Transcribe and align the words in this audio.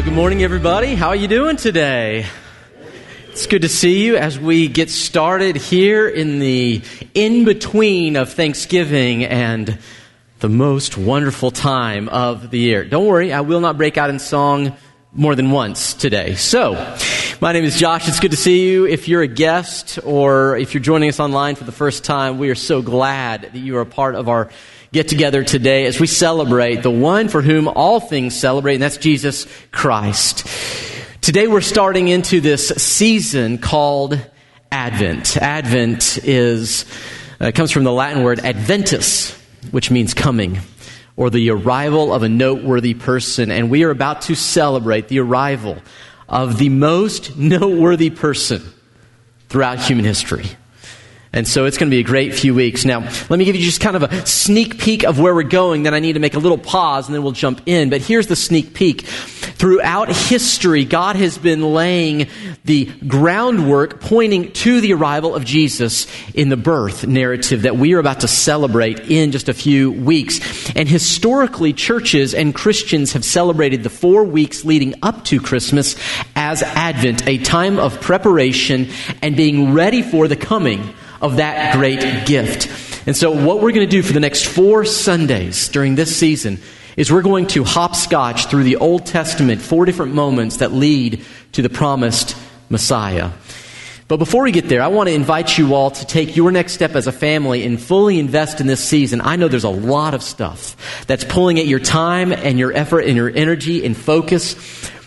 Well, 0.00 0.08
good 0.08 0.16
morning, 0.16 0.42
everybody. 0.42 0.94
How 0.94 1.08
are 1.08 1.14
you 1.14 1.28
doing 1.28 1.56
today? 1.56 2.24
It's 3.28 3.46
good 3.46 3.60
to 3.60 3.68
see 3.68 4.02
you 4.02 4.16
as 4.16 4.38
we 4.38 4.66
get 4.66 4.88
started 4.88 5.56
here 5.56 6.08
in 6.08 6.38
the 6.38 6.80
in 7.12 7.44
between 7.44 8.16
of 8.16 8.32
Thanksgiving 8.32 9.26
and 9.26 9.78
the 10.38 10.48
most 10.48 10.96
wonderful 10.96 11.50
time 11.50 12.08
of 12.08 12.50
the 12.50 12.58
year. 12.58 12.82
Don't 12.82 13.06
worry, 13.06 13.30
I 13.30 13.42
will 13.42 13.60
not 13.60 13.76
break 13.76 13.98
out 13.98 14.08
in 14.08 14.18
song 14.18 14.74
more 15.12 15.34
than 15.34 15.50
once 15.50 15.92
today. 15.92 16.34
So, 16.34 16.96
my 17.42 17.52
name 17.52 17.64
is 17.64 17.78
Josh. 17.78 18.08
It's 18.08 18.20
good 18.20 18.30
to 18.30 18.38
see 18.38 18.70
you. 18.70 18.86
If 18.86 19.06
you're 19.06 19.20
a 19.20 19.28
guest 19.28 19.98
or 20.02 20.56
if 20.56 20.72
you're 20.72 20.82
joining 20.82 21.10
us 21.10 21.20
online 21.20 21.56
for 21.56 21.64
the 21.64 21.72
first 21.72 22.04
time, 22.04 22.38
we 22.38 22.48
are 22.48 22.54
so 22.54 22.80
glad 22.80 23.42
that 23.42 23.58
you 23.58 23.76
are 23.76 23.82
a 23.82 23.86
part 23.86 24.14
of 24.14 24.30
our 24.30 24.48
get 24.92 25.06
together 25.06 25.44
today 25.44 25.86
as 25.86 26.00
we 26.00 26.06
celebrate 26.06 26.82
the 26.82 26.90
one 26.90 27.28
for 27.28 27.42
whom 27.42 27.68
all 27.68 28.00
things 28.00 28.34
celebrate, 28.34 28.74
and 28.74 28.82
that's 28.82 28.96
Jesus 28.96 29.46
Christ. 29.70 30.46
Today 31.20 31.46
we're 31.46 31.60
starting 31.60 32.08
into 32.08 32.40
this 32.40 32.68
season 32.68 33.58
called 33.58 34.18
Advent. 34.72 35.36
Advent 35.36 36.18
is, 36.24 36.86
uh, 37.40 37.52
comes 37.54 37.70
from 37.70 37.84
the 37.84 37.92
Latin 37.92 38.24
word 38.24 38.40
adventus, 38.40 39.32
which 39.70 39.90
means 39.90 40.12
coming 40.12 40.58
or 41.16 41.30
the 41.30 41.50
arrival 41.50 42.12
of 42.12 42.22
a 42.22 42.28
noteworthy 42.28 42.94
person. 42.94 43.50
And 43.50 43.70
we 43.70 43.84
are 43.84 43.90
about 43.90 44.22
to 44.22 44.34
celebrate 44.34 45.08
the 45.08 45.20
arrival 45.20 45.76
of 46.28 46.58
the 46.58 46.68
most 46.68 47.36
noteworthy 47.36 48.10
person 48.10 48.62
throughout 49.48 49.78
human 49.78 50.04
history. 50.04 50.46
And 51.32 51.46
so 51.46 51.64
it's 51.66 51.78
going 51.78 51.88
to 51.88 51.94
be 51.94 52.00
a 52.00 52.04
great 52.04 52.34
few 52.34 52.56
weeks. 52.56 52.84
Now, 52.84 53.00
let 53.28 53.38
me 53.38 53.44
give 53.44 53.54
you 53.54 53.62
just 53.62 53.80
kind 53.80 53.94
of 53.94 54.02
a 54.02 54.26
sneak 54.26 54.78
peek 54.78 55.04
of 55.04 55.20
where 55.20 55.32
we're 55.32 55.44
going. 55.44 55.84
Then 55.84 55.94
I 55.94 56.00
need 56.00 56.14
to 56.14 56.18
make 56.18 56.34
a 56.34 56.40
little 56.40 56.58
pause 56.58 57.06
and 57.06 57.14
then 57.14 57.22
we'll 57.22 57.30
jump 57.30 57.60
in. 57.66 57.88
But 57.88 58.00
here's 58.00 58.26
the 58.26 58.34
sneak 58.34 58.74
peek. 58.74 59.02
Throughout 59.02 60.08
history, 60.08 60.84
God 60.84 61.14
has 61.14 61.38
been 61.38 61.72
laying 61.72 62.26
the 62.64 62.86
groundwork 63.06 64.00
pointing 64.00 64.50
to 64.52 64.80
the 64.80 64.92
arrival 64.94 65.36
of 65.36 65.44
Jesus 65.44 66.08
in 66.34 66.48
the 66.48 66.56
birth 66.56 67.06
narrative 67.06 67.62
that 67.62 67.76
we 67.76 67.94
are 67.94 68.00
about 68.00 68.20
to 68.20 68.28
celebrate 68.28 68.98
in 69.08 69.30
just 69.30 69.48
a 69.48 69.54
few 69.54 69.92
weeks. 69.92 70.40
And 70.74 70.88
historically, 70.88 71.72
churches 71.72 72.34
and 72.34 72.52
Christians 72.52 73.12
have 73.12 73.24
celebrated 73.24 73.84
the 73.84 73.90
four 73.90 74.24
weeks 74.24 74.64
leading 74.64 74.94
up 75.02 75.24
to 75.26 75.40
Christmas 75.40 75.94
as 76.34 76.64
Advent, 76.64 77.28
a 77.28 77.38
time 77.38 77.78
of 77.78 78.00
preparation 78.00 78.88
and 79.22 79.36
being 79.36 79.74
ready 79.74 80.02
for 80.02 80.26
the 80.26 80.36
coming 80.36 80.92
of 81.20 81.36
that 81.36 81.74
great 81.74 82.26
gift. 82.26 82.68
And 83.06 83.16
so, 83.16 83.30
what 83.30 83.60
we're 83.62 83.72
going 83.72 83.86
to 83.86 83.90
do 83.90 84.02
for 84.02 84.12
the 84.12 84.20
next 84.20 84.44
four 84.44 84.84
Sundays 84.84 85.68
during 85.68 85.94
this 85.94 86.14
season 86.14 86.58
is 86.96 87.10
we're 87.10 87.22
going 87.22 87.46
to 87.48 87.64
hopscotch 87.64 88.46
through 88.46 88.64
the 88.64 88.76
Old 88.76 89.06
Testament, 89.06 89.62
four 89.62 89.84
different 89.84 90.14
moments 90.14 90.58
that 90.58 90.72
lead 90.72 91.24
to 91.52 91.62
the 91.62 91.70
promised 91.70 92.36
Messiah. 92.68 93.30
But 94.10 94.16
before 94.16 94.42
we 94.42 94.50
get 94.50 94.68
there, 94.68 94.82
I 94.82 94.88
want 94.88 95.08
to 95.08 95.14
invite 95.14 95.56
you 95.56 95.74
all 95.74 95.92
to 95.92 96.04
take 96.04 96.34
your 96.34 96.50
next 96.50 96.72
step 96.72 96.96
as 96.96 97.06
a 97.06 97.12
family 97.12 97.64
and 97.64 97.80
fully 97.80 98.18
invest 98.18 98.60
in 98.60 98.66
this 98.66 98.82
season. 98.82 99.20
I 99.20 99.36
know 99.36 99.46
there's 99.46 99.62
a 99.62 99.68
lot 99.68 100.14
of 100.14 100.22
stuff 100.24 101.06
that's 101.06 101.22
pulling 101.22 101.60
at 101.60 101.66
your 101.66 101.78
time 101.78 102.32
and 102.32 102.58
your 102.58 102.72
effort 102.72 103.04
and 103.04 103.16
your 103.16 103.30
energy 103.30 103.86
and 103.86 103.96
focus. 103.96 104.56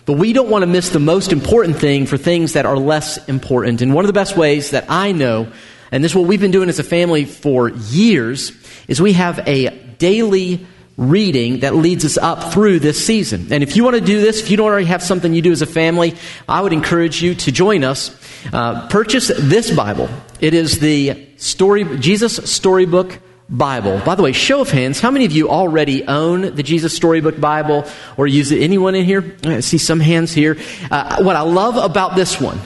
But 0.05 0.13
we 0.13 0.31
don't 0.31 0.49
want 0.49 0.63
to 0.63 0.67
miss 0.67 0.89
the 0.89 0.99
most 0.99 1.33
important 1.33 1.77
thing 1.77 2.05
for 2.05 2.17
things 2.17 2.53
that 2.53 2.65
are 2.65 2.77
less 2.77 3.17
important. 3.27 3.81
And 3.81 3.93
one 3.93 4.05
of 4.05 4.07
the 4.07 4.13
best 4.13 4.37
ways 4.37 4.71
that 4.71 4.85
I 4.87 5.11
know 5.11 5.51
and 5.93 6.03
this 6.03 6.13
is 6.13 6.15
what 6.15 6.25
we've 6.25 6.41
been 6.41 6.49
doing 6.49 6.69
as 6.69 6.79
a 6.79 6.83
family 6.83 7.23
for 7.23 7.69
years, 7.69 8.51
is 8.87 8.99
we 8.99 9.13
have 9.13 9.47
a 9.47 9.69
daily 9.99 10.65
reading 10.97 11.59
that 11.59 11.75
leads 11.75 12.03
us 12.03 12.17
up 12.17 12.51
through 12.51 12.79
this 12.79 13.05
season. 13.05 13.53
And 13.53 13.61
if 13.61 13.75
you 13.75 13.83
want 13.83 13.97
to 13.97 14.01
do 14.01 14.19
this, 14.19 14.41
if 14.41 14.49
you 14.49 14.57
don't 14.57 14.65
already 14.65 14.87
have 14.87 15.03
something 15.03 15.35
you 15.35 15.43
do 15.43 15.51
as 15.51 15.61
a 15.61 15.67
family, 15.67 16.15
I 16.49 16.61
would 16.61 16.73
encourage 16.73 17.21
you 17.21 17.35
to 17.35 17.51
join 17.51 17.83
us. 17.83 18.09
Uh, 18.51 18.87
purchase 18.87 19.31
this 19.39 19.69
Bible. 19.69 20.09
It 20.41 20.55
is 20.55 20.79
the 20.79 21.27
story, 21.37 21.83
Jesus 21.99 22.37
Storybook 22.51 23.19
Bible. 23.47 24.01
By 24.03 24.15
the 24.15 24.23
way, 24.23 24.31
show 24.31 24.61
of 24.61 24.71
hands, 24.71 24.99
how 24.99 25.11
many 25.11 25.25
of 25.25 25.31
you 25.31 25.47
already 25.47 26.07
own 26.07 26.55
the 26.55 26.63
Jesus 26.63 26.95
Storybook 26.95 27.39
Bible 27.39 27.85
or 28.17 28.25
use 28.25 28.51
it? 28.51 28.63
Anyone 28.63 28.95
in 28.95 29.05
here? 29.05 29.37
I 29.43 29.59
see 29.59 29.77
some 29.77 29.99
hands 29.99 30.33
here. 30.33 30.57
Uh, 30.89 31.21
what 31.21 31.35
I 31.35 31.41
love 31.41 31.77
about 31.77 32.15
this 32.15 32.41
one 32.41 32.59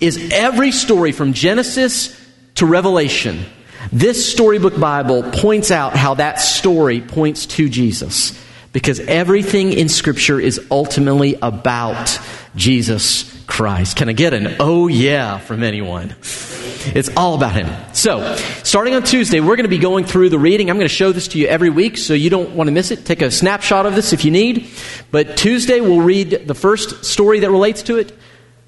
is 0.00 0.30
every 0.34 0.70
story 0.70 1.12
from 1.12 1.32
Genesis 1.32 2.27
to 2.58 2.66
Revelation, 2.66 3.44
this 3.92 4.30
storybook 4.32 4.78
Bible 4.78 5.22
points 5.30 5.70
out 5.70 5.96
how 5.96 6.14
that 6.14 6.40
story 6.40 7.00
points 7.00 7.46
to 7.46 7.68
Jesus. 7.68 8.38
Because 8.72 9.00
everything 9.00 9.72
in 9.72 9.88
Scripture 9.88 10.40
is 10.40 10.60
ultimately 10.70 11.36
about 11.40 12.20
Jesus 12.56 13.44
Christ. 13.46 13.96
Can 13.96 14.08
I 14.08 14.12
get 14.12 14.34
an 14.34 14.56
oh 14.58 14.88
yeah 14.88 15.38
from 15.38 15.62
anyone? 15.62 16.10
It's 16.20 17.08
all 17.16 17.34
about 17.34 17.54
Him. 17.54 17.68
So, 17.94 18.36
starting 18.64 18.94
on 18.94 19.04
Tuesday, 19.04 19.40
we're 19.40 19.56
going 19.56 19.64
to 19.64 19.68
be 19.68 19.78
going 19.78 20.04
through 20.04 20.28
the 20.30 20.38
reading. 20.38 20.68
I'm 20.68 20.76
going 20.76 20.88
to 20.88 20.94
show 20.94 21.12
this 21.12 21.28
to 21.28 21.38
you 21.38 21.46
every 21.46 21.70
week, 21.70 21.96
so 21.96 22.12
you 22.12 22.28
don't 22.28 22.50
want 22.50 22.68
to 22.68 22.72
miss 22.72 22.90
it. 22.90 23.04
Take 23.04 23.22
a 23.22 23.30
snapshot 23.30 23.86
of 23.86 23.94
this 23.94 24.12
if 24.12 24.24
you 24.24 24.30
need. 24.30 24.68
But 25.10 25.36
Tuesday, 25.36 25.80
we'll 25.80 26.02
read 26.02 26.46
the 26.46 26.54
first 26.54 27.04
story 27.04 27.40
that 27.40 27.50
relates 27.50 27.82
to 27.84 27.96
it 27.98 28.16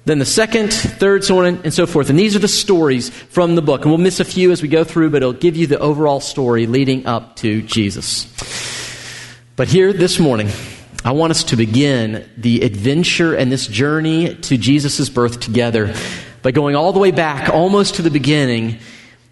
then 0.05 0.17
the 0.17 0.25
second, 0.25 0.73
third, 0.73 1.23
so 1.23 1.45
on 1.45 1.61
and 1.63 1.73
so 1.73 1.85
forth. 1.85 2.09
And 2.09 2.17
these 2.17 2.35
are 2.35 2.39
the 2.39 2.47
stories 2.47 3.09
from 3.09 3.55
the 3.55 3.61
book. 3.61 3.81
And 3.81 3.91
we'll 3.91 3.99
miss 3.99 4.19
a 4.19 4.25
few 4.25 4.51
as 4.51 4.61
we 4.61 4.67
go 4.67 4.83
through, 4.83 5.11
but 5.11 5.17
it'll 5.17 5.33
give 5.33 5.55
you 5.55 5.67
the 5.67 5.79
overall 5.79 6.19
story 6.19 6.65
leading 6.65 7.05
up 7.05 7.35
to 7.37 7.61
Jesus. 7.61 8.25
But 9.55 9.67
here 9.67 9.93
this 9.93 10.19
morning, 10.19 10.49
I 11.05 11.11
want 11.11 11.31
us 11.31 11.43
to 11.45 11.55
begin 11.55 12.27
the 12.35 12.61
adventure 12.61 13.35
and 13.35 13.51
this 13.51 13.67
journey 13.67 14.35
to 14.35 14.57
Jesus' 14.57 15.07
birth 15.09 15.39
together 15.39 15.93
by 16.41 16.49
going 16.49 16.75
all 16.75 16.93
the 16.93 16.99
way 16.99 17.11
back, 17.11 17.49
almost 17.49 17.95
to 17.95 18.01
the 18.01 18.09
beginning, 18.09 18.79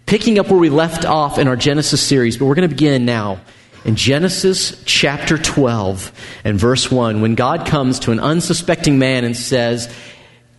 picking 0.06 0.38
up 0.38 0.50
where 0.50 0.60
we 0.60 0.70
left 0.70 1.04
off 1.04 1.38
in 1.38 1.48
our 1.48 1.56
Genesis 1.56 2.00
series. 2.00 2.36
But 2.36 2.44
we're 2.44 2.54
going 2.54 2.68
to 2.68 2.74
begin 2.74 3.04
now 3.04 3.40
in 3.84 3.96
Genesis 3.96 4.82
chapter 4.84 5.36
12 5.36 6.12
and 6.44 6.58
verse 6.58 6.90
1, 6.90 7.22
when 7.22 7.34
God 7.34 7.66
comes 7.66 7.98
to 8.00 8.12
an 8.12 8.20
unsuspecting 8.20 8.98
man 9.00 9.24
and 9.24 9.36
says, 9.36 9.92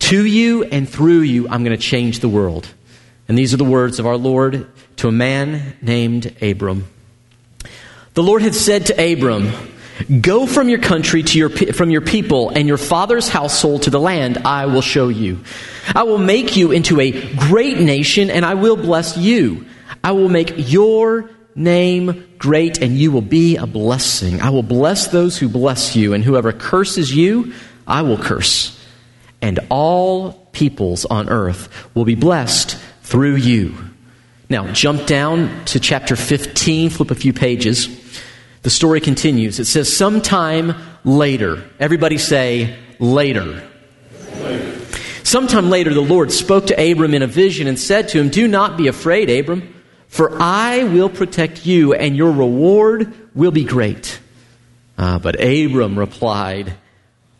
to 0.02 0.26
you 0.26 0.64
and 0.64 0.88
through 0.88 1.20
you, 1.20 1.48
I'm 1.48 1.62
going 1.64 1.76
to 1.76 1.82
change 1.82 2.20
the 2.20 2.28
world. 2.28 2.68
And 3.28 3.38
these 3.38 3.54
are 3.54 3.56
the 3.56 3.64
words 3.64 4.00
of 4.00 4.06
our 4.06 4.16
Lord 4.16 4.66
to 4.96 5.08
a 5.08 5.12
man 5.12 5.76
named 5.80 6.36
Abram. 6.42 6.88
The 8.14 8.22
Lord 8.22 8.42
had 8.42 8.54
said 8.54 8.86
to 8.86 9.12
Abram, 9.12 9.52
Go 10.20 10.46
from 10.46 10.68
your 10.68 10.80
country 10.80 11.22
to 11.22 11.38
your, 11.38 11.50
from 11.50 11.90
your 11.90 12.00
people 12.00 12.50
and 12.50 12.66
your 12.66 12.78
father's 12.78 13.28
household 13.28 13.84
to 13.84 13.90
the 13.90 14.00
land 14.00 14.38
I 14.38 14.66
will 14.66 14.80
show 14.80 15.08
you. 15.08 15.38
I 15.94 16.02
will 16.02 16.18
make 16.18 16.56
you 16.56 16.72
into 16.72 16.98
a 16.98 17.34
great 17.36 17.78
nation 17.78 18.28
and 18.28 18.44
I 18.44 18.54
will 18.54 18.76
bless 18.76 19.16
you. 19.16 19.66
I 20.02 20.12
will 20.12 20.28
make 20.28 20.54
your 20.56 21.30
name 21.54 22.26
great 22.38 22.82
and 22.82 22.98
you 22.98 23.12
will 23.12 23.22
be 23.22 23.56
a 23.56 23.66
blessing. 23.66 24.40
I 24.40 24.50
will 24.50 24.64
bless 24.64 25.06
those 25.06 25.38
who 25.38 25.48
bless 25.48 25.94
you 25.94 26.12
and 26.12 26.24
whoever 26.24 26.52
curses 26.52 27.14
you, 27.14 27.54
I 27.86 28.02
will 28.02 28.18
curse 28.18 28.81
and 29.42 29.58
all 29.68 30.32
peoples 30.52 31.04
on 31.04 31.28
earth 31.28 31.68
will 31.94 32.04
be 32.04 32.14
blessed 32.14 32.78
through 33.02 33.34
you. 33.34 33.74
Now, 34.48 34.72
jump 34.72 35.06
down 35.06 35.64
to 35.66 35.80
chapter 35.80 36.14
15, 36.14 36.90
flip 36.90 37.10
a 37.10 37.14
few 37.14 37.32
pages. 37.32 37.88
The 38.62 38.70
story 38.70 39.00
continues. 39.00 39.58
It 39.58 39.64
says, 39.64 39.94
Sometime 39.94 40.74
later, 41.04 41.64
everybody 41.80 42.18
say, 42.18 42.78
later. 42.98 43.68
Sometime 45.24 45.70
later, 45.70 45.92
the 45.94 46.00
Lord 46.00 46.30
spoke 46.30 46.66
to 46.66 46.90
Abram 46.92 47.14
in 47.14 47.22
a 47.22 47.26
vision 47.26 47.66
and 47.66 47.78
said 47.78 48.08
to 48.10 48.20
him, 48.20 48.28
Do 48.28 48.46
not 48.46 48.76
be 48.76 48.88
afraid, 48.88 49.30
Abram, 49.30 49.74
for 50.06 50.36
I 50.40 50.84
will 50.84 51.08
protect 51.08 51.64
you, 51.64 51.94
and 51.94 52.16
your 52.16 52.30
reward 52.30 53.12
will 53.34 53.50
be 53.50 53.64
great. 53.64 54.20
Uh, 54.98 55.18
but 55.18 55.36
Abram 55.42 55.98
replied, 55.98 56.74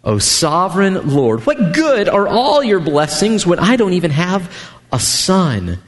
O 0.05 0.19
sovereign 0.19 1.11
Lord, 1.11 1.47
what 1.47 1.75
good 1.75 2.09
are 2.09 2.27
all 2.27 2.65
your 2.65 2.81
blessings 2.81 3.47
when 3.47 3.61
I 3.61 3.77
don't 3.77 3.93
even 3.93 4.11
have 4.11 4.53
a 4.93 4.99
son? 4.99 5.79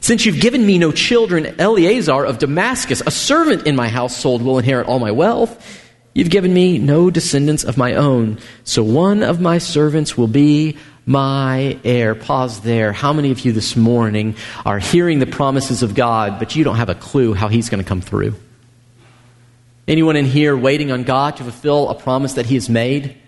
Since 0.00 0.24
you've 0.24 0.40
given 0.40 0.64
me 0.64 0.78
no 0.78 0.92
children, 0.92 1.60
Eliezer 1.60 2.24
of 2.24 2.38
Damascus, 2.38 3.02
a 3.04 3.10
servant 3.10 3.66
in 3.66 3.76
my 3.76 3.88
household, 3.88 4.40
will 4.40 4.58
inherit 4.58 4.86
all 4.86 4.98
my 4.98 5.10
wealth. 5.10 5.78
You've 6.14 6.30
given 6.30 6.54
me 6.54 6.78
no 6.78 7.10
descendants 7.10 7.62
of 7.62 7.76
my 7.76 7.94
own, 7.94 8.38
so 8.64 8.82
one 8.82 9.22
of 9.22 9.42
my 9.42 9.58
servants 9.58 10.16
will 10.16 10.26
be 10.26 10.78
my 11.04 11.78
heir. 11.84 12.14
Pause 12.14 12.60
there. 12.60 12.92
How 12.92 13.12
many 13.12 13.30
of 13.30 13.44
you 13.44 13.52
this 13.52 13.76
morning 13.76 14.36
are 14.64 14.78
hearing 14.78 15.18
the 15.18 15.26
promises 15.26 15.82
of 15.82 15.94
God, 15.94 16.38
but 16.38 16.56
you 16.56 16.64
don't 16.64 16.76
have 16.76 16.88
a 16.88 16.94
clue 16.94 17.34
how 17.34 17.48
He's 17.48 17.68
going 17.68 17.82
to 17.82 17.88
come 17.88 18.00
through? 18.00 18.34
Anyone 19.86 20.16
in 20.16 20.24
here 20.24 20.56
waiting 20.56 20.90
on 20.90 21.04
God 21.04 21.36
to 21.36 21.42
fulfill 21.42 21.90
a 21.90 21.94
promise 21.94 22.34
that 22.34 22.46
He 22.46 22.54
has 22.54 22.70
made? 22.70 23.19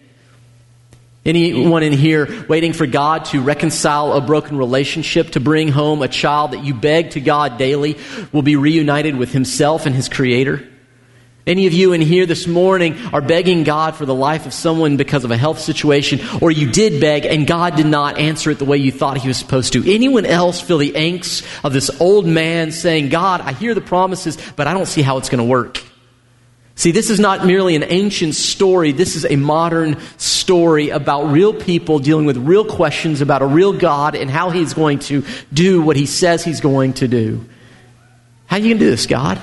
Anyone 1.24 1.84
in 1.84 1.92
here 1.92 2.44
waiting 2.48 2.72
for 2.72 2.84
God 2.84 3.26
to 3.26 3.40
reconcile 3.40 4.12
a 4.14 4.20
broken 4.20 4.56
relationship, 4.56 5.30
to 5.30 5.40
bring 5.40 5.68
home 5.68 6.02
a 6.02 6.08
child 6.08 6.50
that 6.50 6.64
you 6.64 6.74
beg 6.74 7.10
to 7.10 7.20
God 7.20 7.58
daily 7.58 7.96
will 8.32 8.42
be 8.42 8.56
reunited 8.56 9.14
with 9.14 9.32
Himself 9.32 9.86
and 9.86 9.94
His 9.94 10.08
Creator? 10.08 10.68
Any 11.46 11.66
of 11.66 11.72
you 11.72 11.92
in 11.92 12.00
here 12.00 12.26
this 12.26 12.46
morning 12.48 12.96
are 13.12 13.20
begging 13.20 13.62
God 13.62 13.94
for 13.94 14.04
the 14.04 14.14
life 14.14 14.46
of 14.46 14.52
someone 14.52 14.96
because 14.96 15.24
of 15.24 15.30
a 15.30 15.36
health 15.36 15.60
situation, 15.60 16.20
or 16.40 16.50
you 16.50 16.70
did 16.70 17.00
beg 17.00 17.24
and 17.24 17.46
God 17.46 17.76
did 17.76 17.86
not 17.86 18.18
answer 18.18 18.50
it 18.50 18.58
the 18.58 18.64
way 18.64 18.78
you 18.78 18.90
thought 18.90 19.18
He 19.18 19.28
was 19.28 19.36
supposed 19.36 19.72
to. 19.74 19.92
Anyone 19.92 20.26
else 20.26 20.60
feel 20.60 20.78
the 20.78 20.92
angst 20.92 21.44
of 21.64 21.72
this 21.72 21.88
old 22.00 22.26
man 22.26 22.72
saying, 22.72 23.10
God, 23.10 23.40
I 23.40 23.52
hear 23.52 23.74
the 23.74 23.80
promises, 23.80 24.38
but 24.56 24.66
I 24.66 24.74
don't 24.74 24.86
see 24.86 25.02
how 25.02 25.18
it's 25.18 25.28
going 25.28 25.38
to 25.38 25.44
work? 25.44 25.82
See, 26.74 26.90
this 26.90 27.10
is 27.10 27.20
not 27.20 27.44
merely 27.44 27.76
an 27.76 27.84
ancient 27.84 28.34
story. 28.34 28.92
This 28.92 29.14
is 29.14 29.26
a 29.26 29.36
modern 29.36 29.98
story 30.16 30.88
about 30.88 31.24
real 31.24 31.52
people 31.52 31.98
dealing 31.98 32.24
with 32.24 32.38
real 32.38 32.64
questions 32.64 33.20
about 33.20 33.42
a 33.42 33.46
real 33.46 33.72
God 33.72 34.14
and 34.14 34.30
how 34.30 34.50
He's 34.50 34.72
going 34.72 35.00
to 35.00 35.24
do 35.52 35.82
what 35.82 35.96
He 35.96 36.06
says 36.06 36.44
He's 36.44 36.60
going 36.60 36.94
to 36.94 37.08
do. 37.08 37.46
How 38.46 38.56
you 38.56 38.68
going 38.68 38.78
to 38.78 38.84
do 38.84 38.90
this, 38.90 39.06
God? 39.06 39.40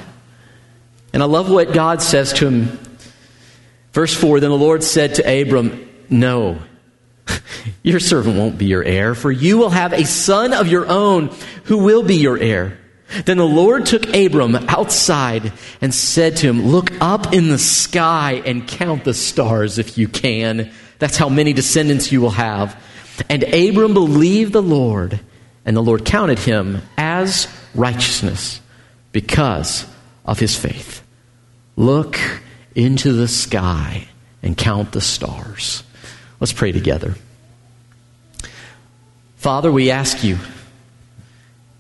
And 1.14 1.24
I 1.24 1.26
love 1.26 1.50
what 1.50 1.74
God 1.74 2.02
says 2.02 2.34
to 2.34 2.48
him. 2.48 2.80
Verse 3.94 4.14
4 4.14 4.40
Then 4.40 4.50
the 4.50 4.58
Lord 4.58 4.84
said 4.84 5.16
to 5.16 5.42
Abram, 5.42 5.90
No, 6.10 6.60
your 7.84 8.00
servant 8.00 8.38
won't 8.38 8.58
be 8.58 8.66
your 8.66 8.84
heir, 8.84 9.16
for 9.16 9.32
you 9.32 9.58
will 9.58 9.72
have 9.72 9.94
a 9.94 10.06
son 10.06 10.54
of 10.54 10.68
your 10.68 10.88
own 10.88 11.32
who 11.66 11.80
will 11.80 12.04
be 12.04 12.18
your 12.18 12.38
heir. 12.38 12.78
Then 13.26 13.38
the 13.38 13.46
Lord 13.46 13.86
took 13.86 14.14
Abram 14.16 14.56
outside 14.56 15.52
and 15.82 15.94
said 15.94 16.38
to 16.38 16.48
him, 16.48 16.68
Look 16.68 16.92
up 17.02 17.34
in 17.34 17.50
the 17.50 17.58
sky 17.58 18.42
and 18.46 18.68
count 18.68 19.04
the 19.04 19.14
stars 19.14 19.80
if 19.80 19.98
you 19.98 20.08
can. 20.08 20.72
That's 21.00 21.18
how 21.18 21.30
many 21.30 21.54
descendants 21.54 22.12
you 22.12 22.22
will 22.22 22.30
have. 22.32 22.82
And 23.30 23.44
Abram 23.44 23.94
believed 23.94 24.54
the 24.54 24.62
Lord, 24.62 25.20
and 25.66 25.76
the 25.76 25.82
Lord 25.82 26.06
counted 26.06 26.40
him 26.40 26.82
as 26.98 27.48
righteousness 27.74 28.62
because 29.12 29.86
of 30.26 30.40
his 30.40 30.56
faith. 30.56 31.04
Look 31.76 32.20
into 32.76 33.14
the 33.14 33.28
sky 33.28 34.08
and 34.44 34.56
count 34.56 34.92
the 34.92 35.02
stars. 35.02 35.84
Let's 36.40 36.54
pray 36.54 36.72
together. 36.72 37.16
Father, 39.38 39.72
we 39.72 39.90
ask 39.90 40.24
you, 40.24 40.38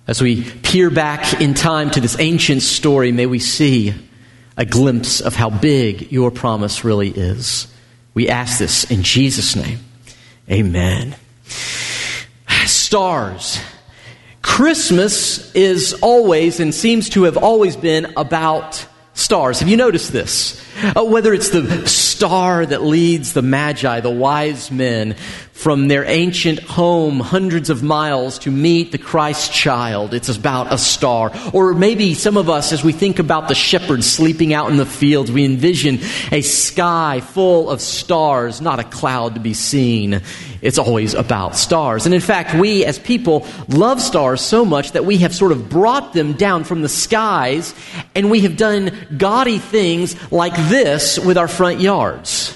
as 0.10 0.24
we 0.24 0.44
peer 0.44 0.90
back 0.90 1.40
in 1.40 1.54
time 1.54 1.92
to 1.92 2.02
this 2.02 2.18
ancient 2.20 2.64
story, 2.64 3.12
may 3.12 3.28
we 3.28 3.38
see 3.38 3.94
a 4.58 4.66
glimpse 4.66 5.22
of 5.22 5.36
how 5.36 5.52
big 5.52 6.12
your 6.12 6.32
promise 6.32 6.84
really 6.84 7.10
is. 7.10 7.68
We 8.16 8.28
ask 8.28 8.58
this 8.58 8.90
in 8.90 9.04
Jesus' 9.04 9.56
name. 9.56 9.78
Amen. 10.50 11.16
Stars. 12.66 13.60
Christmas 14.42 15.54
is 15.54 15.94
always 16.02 16.60
and 16.60 16.74
seems 16.74 17.10
to 17.10 17.26
have 17.26 17.38
always 17.38 17.76
been 17.76 18.12
about 18.18 18.84
stars. 19.14 19.60
Have 19.60 19.70
you 19.70 19.78
noticed 19.78 20.12
this? 20.12 20.60
Uh, 20.82 21.04
whether 21.04 21.34
it's 21.34 21.50
the 21.50 21.88
star 21.88 22.66
that 22.66 22.82
leads 22.82 23.34
the 23.34 23.42
Magi, 23.42 24.00
the 24.00 24.10
wise 24.10 24.72
men, 24.72 25.16
from 25.60 25.90
their 25.90 26.06
ancient 26.06 26.58
home 26.60 27.20
hundreds 27.20 27.70
of 27.70 27.84
miles 27.84 28.40
to 28.40 28.50
meet 28.50 28.94
the 28.94 28.98
Christ 28.98 29.52
child. 29.52 30.14
It's 30.14 30.30
about 30.30 30.72
a 30.72 30.78
star. 30.78 31.34
Or 31.52 31.74
maybe 31.74 32.14
some 32.14 32.38
of 32.38 32.50
us, 32.50 32.72
as 32.72 32.82
we 32.82 32.94
think 32.94 33.20
about 33.20 33.50
the 33.50 33.56
shepherds 33.56 34.10
sleeping 34.10 34.54
out 34.54 34.72
in 34.72 34.78
the 34.78 34.86
fields, 34.86 35.34
we 35.34 35.44
envision 35.44 36.00
a 36.32 36.42
sky 36.44 37.20
full 37.20 37.70
of 37.70 37.82
stars, 37.82 38.62
not 38.62 38.80
a 38.80 38.86
cloud 38.86 39.34
to 39.34 39.42
be 39.42 39.54
seen. 39.54 40.22
It's 40.62 40.78
always 40.78 41.14
about 41.14 41.58
stars. 41.58 42.06
And 42.06 42.16
in 42.16 42.22
fact, 42.22 42.54
we 42.54 42.86
as 42.86 42.98
people 42.98 43.46
love 43.68 44.00
stars 44.00 44.40
so 44.40 44.64
much 44.64 44.94
that 44.94 45.04
we 45.04 45.18
have 45.18 45.36
sort 45.36 45.52
of 45.52 45.70
brought 45.70 46.14
them 46.14 46.34
down 46.34 46.64
from 46.64 46.84
the 46.84 46.90
skies 46.90 47.76
and 48.16 48.32
we 48.32 48.42
have 48.42 48.56
done 48.56 48.92
gaudy 49.18 49.58
things 49.58 50.16
like 50.32 50.54
this 50.70 51.20
with 51.20 51.38
our 51.38 51.48
front 51.48 51.82
yards. 51.82 52.56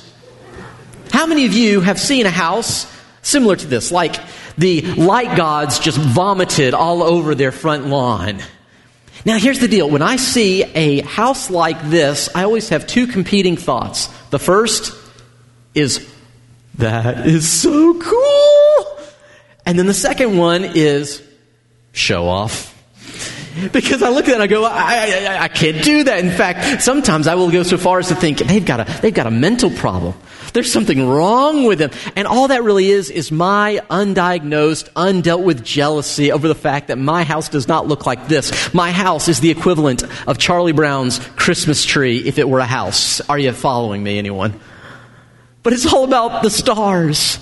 How 1.11 1.25
many 1.25 1.45
of 1.45 1.53
you 1.53 1.81
have 1.81 1.99
seen 1.99 2.25
a 2.25 2.31
house 2.31 2.91
similar 3.21 3.55
to 3.55 3.67
this, 3.67 3.91
like 3.91 4.15
the 4.57 4.81
light 4.81 5.37
gods 5.37 5.79
just 5.79 5.97
vomited 5.97 6.73
all 6.73 7.03
over 7.03 7.35
their 7.35 7.51
front 7.51 7.87
lawn? 7.87 8.39
Now, 9.25 9.37
here's 9.37 9.59
the 9.59 9.67
deal. 9.67 9.89
When 9.89 10.01
I 10.01 10.17
see 10.17 10.63
a 10.63 11.01
house 11.01 11.49
like 11.49 11.81
this, 11.89 12.29
I 12.35 12.43
always 12.43 12.69
have 12.69 12.85
two 12.87 13.07
competing 13.07 13.55
thoughts. 13.55 14.07
The 14.31 14.39
first 14.39 14.93
is, 15.73 16.09
that 16.75 17.25
is 17.25 17.47
so 17.47 17.99
cool. 17.99 18.99
And 19.65 19.79
then 19.79 19.85
the 19.85 19.93
second 19.93 20.37
one 20.37 20.65
is, 20.65 21.21
show 21.93 22.27
off. 22.27 22.72
Because 23.71 24.01
I 24.01 24.09
look 24.09 24.25
at 24.25 24.31
it 24.31 24.33
and 24.33 24.43
I 24.43 24.47
go, 24.47 24.65
I, 24.65 25.27
I, 25.29 25.43
I, 25.43 25.47
can't 25.47 25.83
do 25.83 26.03
that. 26.05 26.19
In 26.19 26.31
fact, 26.31 26.81
sometimes 26.81 27.27
I 27.27 27.35
will 27.35 27.51
go 27.51 27.61
so 27.63 27.77
far 27.77 27.99
as 27.99 28.07
to 28.07 28.15
think 28.15 28.39
they've 28.39 28.65
got 28.65 28.79
a, 28.79 29.01
they've 29.01 29.13
got 29.13 29.27
a 29.27 29.31
mental 29.31 29.69
problem. 29.69 30.15
There's 30.53 30.71
something 30.71 31.07
wrong 31.07 31.63
with 31.63 31.79
them. 31.79 31.91
And 32.15 32.27
all 32.27 32.47
that 32.47 32.63
really 32.63 32.89
is, 32.89 33.09
is 33.11 33.31
my 33.31 33.79
undiagnosed, 33.89 34.91
undealt 34.93 35.43
with 35.43 35.63
jealousy 35.63 36.31
over 36.31 36.47
the 36.47 36.55
fact 36.55 36.87
that 36.87 36.97
my 36.97 37.23
house 37.23 37.49
does 37.49 37.67
not 37.67 37.87
look 37.87 38.05
like 38.05 38.27
this. 38.27 38.73
My 38.73 38.91
house 38.91 39.27
is 39.27 39.39
the 39.39 39.51
equivalent 39.51 40.03
of 40.27 40.37
Charlie 40.39 40.71
Brown's 40.71 41.19
Christmas 41.19 41.85
tree 41.85 42.17
if 42.17 42.39
it 42.39 42.49
were 42.49 42.59
a 42.59 42.65
house. 42.65 43.21
Are 43.29 43.37
you 43.37 43.51
following 43.51 44.03
me, 44.03 44.17
anyone? 44.17 44.59
But 45.61 45.73
it's 45.73 45.91
all 45.91 46.03
about 46.03 46.43
the 46.43 46.49
stars. 46.49 47.39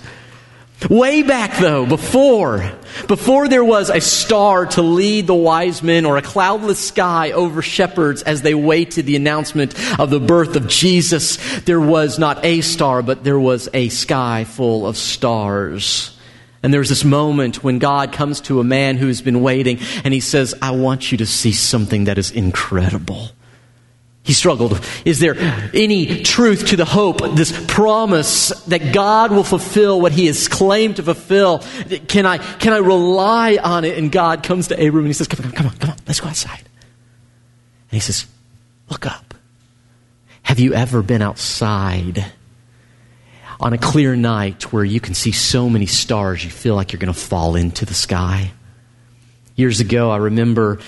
Way 0.90 1.22
back 1.22 1.60
though, 1.60 1.86
before, 1.86 2.72
before 3.08 3.48
there 3.48 3.64
was 3.64 3.90
a 3.90 4.02
star 4.02 4.66
to 4.66 4.82
lead 4.82 5.28
the 5.28 5.36
wise 5.36 5.84
men 5.84 6.06
or 6.06 6.18
a 6.18 6.22
cloudless 6.22 6.80
sky 6.80 7.32
over 7.32 7.62
shepherds 7.62 8.24
as 8.24 8.42
they 8.42 8.56
waited 8.56 9.06
the 9.06 9.16
announcement 9.16 9.74
of 10.00 10.10
the 10.10 10.20
birth 10.20 10.56
of 10.56 10.68
Jesus, 10.68 11.38
there 11.62 11.80
was 11.80 12.18
not 12.18 12.44
a 12.44 12.62
star, 12.62 13.04
but 13.04 13.24
there 13.24 13.40
was 13.40 13.70
a 13.74 13.90
sky 13.90 14.44
full 14.44 14.88
of 14.88 14.98
stars. 14.98 16.18
And 16.64 16.74
there's 16.74 16.90
this 16.90 17.04
moment 17.04 17.64
when 17.64 17.80
God 17.80 18.12
comes 18.12 18.42
to 18.42 18.60
a 18.60 18.64
man 18.64 18.98
who's 18.98 19.22
been 19.22 19.42
waiting 19.42 19.80
and 20.04 20.14
he 20.14 20.20
says, 20.20 20.56
I 20.62 20.72
want 20.72 21.12
you 21.12 21.18
to 21.20 21.26
see 21.26 21.52
something 21.54 22.06
that 22.06 22.18
is 22.18 22.32
incredible. 22.32 23.30
He 24.32 24.36
struggled. 24.36 24.80
Is 25.04 25.20
there 25.20 25.36
any 25.74 26.24
truth 26.24 26.68
to 26.68 26.78
the 26.78 26.86
hope, 26.86 27.18
this 27.36 27.52
promise 27.68 28.48
that 28.68 28.94
God 28.94 29.30
will 29.34 29.44
fulfill 29.44 30.00
what 30.00 30.14
he 30.14 30.28
has 30.28 30.48
claimed 30.48 30.96
to 30.96 31.04
fulfill? 31.04 31.60
Can 32.08 32.26
I, 32.26 32.38
can 32.38 32.72
I 32.72 32.78
rely 32.78 33.60
on 33.62 33.84
it? 33.84 33.98
And 33.98 34.10
God 34.10 34.42
comes 34.42 34.70
to 34.70 34.76
Abram 34.76 35.00
and 35.00 35.08
he 35.08 35.14
says, 35.14 35.28
Come 35.28 35.46
on, 35.46 35.52
come 35.52 35.68
on, 35.68 35.76
come 35.76 35.90
on, 35.90 35.98
let's 36.08 36.22
go 36.22 36.30
outside. 36.30 36.60
And 36.60 37.92
he 37.92 38.00
says, 38.00 38.26
Look 38.90 39.06
up. 39.06 39.34
Have 40.44 40.62
you 40.62 40.76
ever 40.76 41.02
been 41.02 41.22
outside 41.22 42.32
on 43.60 43.74
a 43.74 43.78
clear 43.78 44.16
night 44.16 44.72
where 44.72 44.86
you 44.86 45.02
can 45.02 45.14
see 45.14 45.34
so 45.34 45.70
many 45.70 45.88
stars 45.88 46.42
you 46.46 46.50
feel 46.50 46.76
like 46.76 46.94
you're 46.94 47.02
going 47.02 47.14
to 47.14 47.20
fall 47.20 47.58
into 47.58 47.86
the 47.86 47.94
sky? 47.94 48.54
Years 49.58 49.82
ago, 49.82 50.10
I 50.10 50.16
remember 50.16 50.80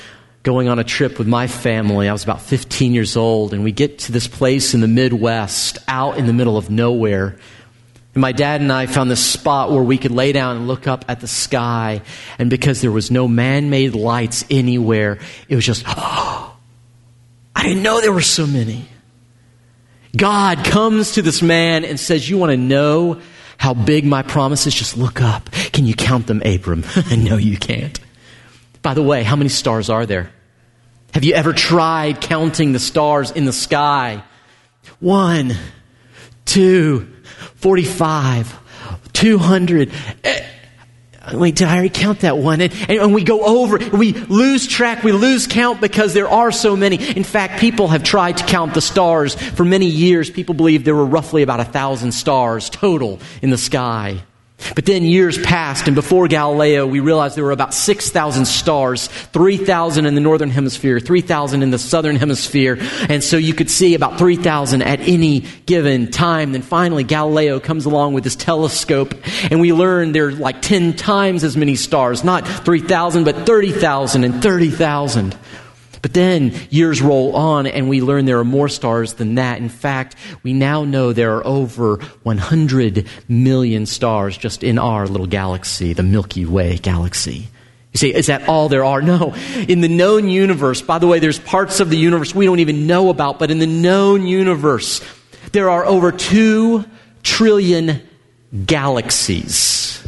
going 0.43 0.67
on 0.67 0.77
a 0.77 0.83
trip 0.83 1.17
with 1.17 1.27
my 1.27 1.47
family. 1.47 2.09
I 2.09 2.11
was 2.11 2.23
about 2.23 2.41
15 2.41 2.93
years 2.93 3.15
old, 3.15 3.53
and 3.53 3.63
we 3.63 3.71
get 3.71 3.99
to 3.99 4.11
this 4.11 4.27
place 4.27 4.73
in 4.73 4.81
the 4.81 4.87
Midwest, 4.87 5.77
out 5.87 6.17
in 6.17 6.27
the 6.27 6.33
middle 6.33 6.57
of 6.57 6.69
nowhere. 6.69 7.37
And 8.13 8.21
my 8.21 8.33
dad 8.33 8.61
and 8.61 8.71
I 8.71 8.85
found 8.85 9.09
this 9.09 9.25
spot 9.25 9.71
where 9.71 9.81
we 9.81 9.97
could 9.97 10.11
lay 10.11 10.33
down 10.33 10.57
and 10.57 10.67
look 10.67 10.85
up 10.85 11.05
at 11.07 11.21
the 11.21 11.27
sky. 11.27 12.01
And 12.37 12.49
because 12.49 12.81
there 12.81 12.91
was 12.91 13.09
no 13.09 13.27
man 13.27 13.69
made 13.69 13.95
lights 13.95 14.45
anywhere, 14.49 15.19
it 15.47 15.55
was 15.55 15.65
just, 15.65 15.85
oh, 15.87 16.55
I 17.55 17.63
didn't 17.63 17.83
know 17.83 18.01
there 18.01 18.11
were 18.11 18.21
so 18.21 18.45
many. 18.45 18.87
God 20.15 20.63
comes 20.65 21.13
to 21.13 21.21
this 21.21 21.41
man 21.41 21.85
and 21.85 21.99
says, 21.99 22.29
You 22.29 22.37
want 22.37 22.51
to 22.51 22.57
know 22.57 23.21
how 23.57 23.73
big 23.73 24.05
my 24.05 24.21
promise 24.21 24.67
is? 24.67 24.75
Just 24.75 24.97
look 24.97 25.21
up. 25.21 25.51
Can 25.71 25.85
you 25.85 25.95
count 25.95 26.27
them, 26.27 26.41
Abram? 26.45 26.83
no, 27.17 27.37
you 27.37 27.57
can't. 27.57 27.99
By 28.83 28.93
the 28.93 29.01
way, 29.01 29.23
how 29.23 29.37
many 29.37 29.49
stars 29.49 29.89
are 29.89 30.05
there? 30.05 30.29
Have 31.13 31.23
you 31.23 31.33
ever 31.33 31.53
tried 31.53 32.19
counting 32.19 32.73
the 32.73 32.79
stars 32.79 33.31
in 33.31 33.45
the 33.45 33.53
sky? 33.53 34.23
One, 34.99 35.55
two, 36.43 37.07
45, 37.55 38.59
200. 39.13 39.91
Eh, 40.25 40.45
wait, 41.33 41.55
did 41.55 41.67
I 41.69 41.75
already 41.75 41.89
count 41.91 42.19
that 42.21 42.37
one? 42.37 42.59
And, 42.59 42.73
and, 42.89 43.13
we 43.13 43.23
go 43.23 43.43
over, 43.43 43.77
we 43.95 44.11
lose 44.11 44.67
track, 44.67 45.01
we 45.01 45.13
lose 45.13 45.47
count 45.47 45.79
because 45.79 46.13
there 46.13 46.27
are 46.27 46.51
so 46.51 46.75
many. 46.75 46.97
In 47.15 47.23
fact, 47.23 47.61
people 47.61 47.87
have 47.87 48.03
tried 48.03 48.37
to 48.37 48.45
count 48.45 48.73
the 48.73 48.81
stars 48.81 49.35
for 49.35 49.63
many 49.63 49.85
years. 49.85 50.29
People 50.29 50.55
believe 50.55 50.83
there 50.83 50.95
were 50.95 51.05
roughly 51.05 51.41
about 51.41 51.61
a 51.61 51.65
thousand 51.65 52.11
stars 52.11 52.69
total 52.69 53.21
in 53.41 53.49
the 53.49 53.57
sky. 53.57 54.23
But 54.75 54.85
then 54.85 55.03
years 55.03 55.37
passed, 55.37 55.87
and 55.87 55.95
before 55.95 56.27
Galileo, 56.27 56.85
we 56.85 56.99
realized 56.99 57.35
there 57.35 57.43
were 57.43 57.51
about 57.51 57.73
6,000 57.73 58.45
stars 58.45 59.07
3,000 59.07 60.05
in 60.05 60.15
the 60.15 60.21
northern 60.21 60.49
hemisphere, 60.49 60.99
3,000 60.99 61.63
in 61.63 61.71
the 61.71 61.79
southern 61.79 62.15
hemisphere. 62.15 62.77
And 63.09 63.23
so 63.23 63.37
you 63.37 63.53
could 63.53 63.69
see 63.69 63.95
about 63.95 64.17
3,000 64.17 64.81
at 64.81 64.99
any 65.01 65.41
given 65.65 66.11
time. 66.11 66.51
Then 66.51 66.61
finally, 66.61 67.03
Galileo 67.03 67.59
comes 67.59 67.85
along 67.85 68.13
with 68.13 68.23
his 68.23 68.35
telescope, 68.35 69.13
and 69.49 69.59
we 69.59 69.73
learn 69.73 70.11
there 70.11 70.27
are 70.27 70.31
like 70.31 70.61
10 70.61 70.93
times 70.93 71.43
as 71.43 71.57
many 71.57 71.75
stars. 71.75 72.23
Not 72.23 72.47
3,000, 72.47 73.23
but 73.23 73.45
30,000 73.45 74.23
and 74.23 74.41
30,000. 74.41 75.35
But 76.03 76.13
then 76.13 76.53
years 76.69 77.01
roll 77.01 77.33
on 77.33 77.65
and 77.65 77.87
we 77.87 78.01
learn 78.01 78.25
there 78.25 78.37
are 78.39 78.43
more 78.43 78.67
stars 78.67 79.13
than 79.13 79.35
that. 79.35 79.59
In 79.59 79.69
fact, 79.69 80.17
we 80.43 80.51
now 80.51 80.83
know 80.83 81.13
there 81.13 81.37
are 81.37 81.47
over 81.47 81.95
100 82.23 83.07
million 83.29 83.85
stars 83.85 84.37
just 84.37 84.63
in 84.65 84.77
our 84.77 85.07
little 85.07 85.27
galaxy, 85.27 85.93
the 85.93 86.03
Milky 86.03 86.45
Way 86.45 86.77
galaxy. 86.77 87.47
You 87.93 87.97
say, 87.97 88.09
is 88.09 88.27
that 88.27 88.49
all 88.49 88.67
there 88.67 88.83
are? 88.83 89.01
No. 89.01 89.33
In 89.67 89.79
the 89.79 89.87
known 89.87 90.27
universe, 90.27 90.81
by 90.81 90.99
the 90.99 91.07
way, 91.07 91.19
there's 91.19 91.39
parts 91.39 91.79
of 91.79 91.89
the 91.89 91.97
universe 91.97 92.35
we 92.35 92.45
don't 92.45 92.59
even 92.59 92.85
know 92.85 93.09
about, 93.09 93.39
but 93.39 93.49
in 93.49 93.59
the 93.59 93.67
known 93.67 94.27
universe, 94.27 94.99
there 95.53 95.69
are 95.69 95.85
over 95.85 96.11
2 96.11 96.83
trillion 97.23 98.01
galaxies 98.65 100.05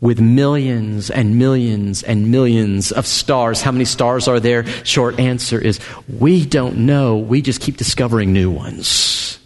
with 0.00 0.20
millions 0.20 1.10
and 1.10 1.38
millions 1.38 2.02
and 2.02 2.30
millions 2.30 2.92
of 2.92 3.06
stars. 3.06 3.62
How 3.62 3.72
many 3.72 3.84
stars 3.84 4.28
are 4.28 4.40
there? 4.40 4.66
Short 4.84 5.18
answer 5.18 5.60
is 5.60 5.80
we 6.18 6.46
don't 6.46 6.78
know. 6.78 7.16
We 7.16 7.42
just 7.42 7.60
keep 7.60 7.76
discovering 7.76 8.32
new 8.32 8.50
ones. 8.50 9.37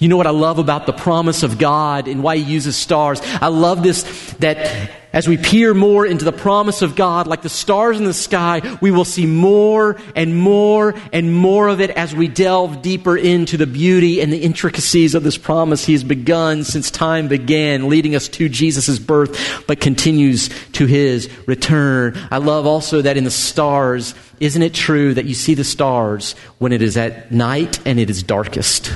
You 0.00 0.08
know 0.08 0.16
what 0.16 0.26
I 0.26 0.30
love 0.30 0.58
about 0.58 0.86
the 0.86 0.92
promise 0.92 1.42
of 1.42 1.58
God 1.58 2.08
and 2.08 2.22
why 2.22 2.36
He 2.36 2.44
uses 2.44 2.76
stars? 2.76 3.20
I 3.40 3.48
love 3.48 3.82
this 3.82 4.02
that 4.34 4.90
as 5.10 5.26
we 5.26 5.38
peer 5.38 5.72
more 5.72 6.04
into 6.04 6.26
the 6.26 6.32
promise 6.32 6.82
of 6.82 6.94
God, 6.94 7.26
like 7.26 7.40
the 7.40 7.48
stars 7.48 7.98
in 7.98 8.04
the 8.04 8.12
sky, 8.12 8.78
we 8.82 8.90
will 8.90 9.06
see 9.06 9.24
more 9.24 9.96
and 10.14 10.36
more 10.36 10.94
and 11.14 11.34
more 11.34 11.68
of 11.68 11.80
it 11.80 11.90
as 11.90 12.14
we 12.14 12.28
delve 12.28 12.82
deeper 12.82 13.16
into 13.16 13.56
the 13.56 13.66
beauty 13.66 14.20
and 14.20 14.30
the 14.30 14.38
intricacies 14.38 15.14
of 15.14 15.24
this 15.24 15.38
promise 15.38 15.86
He 15.86 15.94
has 15.94 16.04
begun 16.04 16.62
since 16.62 16.90
time 16.90 17.26
began, 17.26 17.88
leading 17.88 18.14
us 18.14 18.28
to 18.28 18.50
Jesus' 18.50 18.98
birth, 18.98 19.64
but 19.66 19.80
continues 19.80 20.50
to 20.72 20.84
His 20.84 21.30
return. 21.46 22.18
I 22.30 22.36
love 22.38 22.66
also 22.66 23.00
that 23.00 23.16
in 23.16 23.24
the 23.24 23.30
stars, 23.30 24.14
isn't 24.40 24.62
it 24.62 24.74
true 24.74 25.14
that 25.14 25.24
you 25.24 25.34
see 25.34 25.54
the 25.54 25.64
stars 25.64 26.34
when 26.58 26.72
it 26.72 26.82
is 26.82 26.98
at 26.98 27.32
night 27.32 27.80
and 27.86 27.98
it 27.98 28.10
is 28.10 28.22
darkest? 28.22 28.92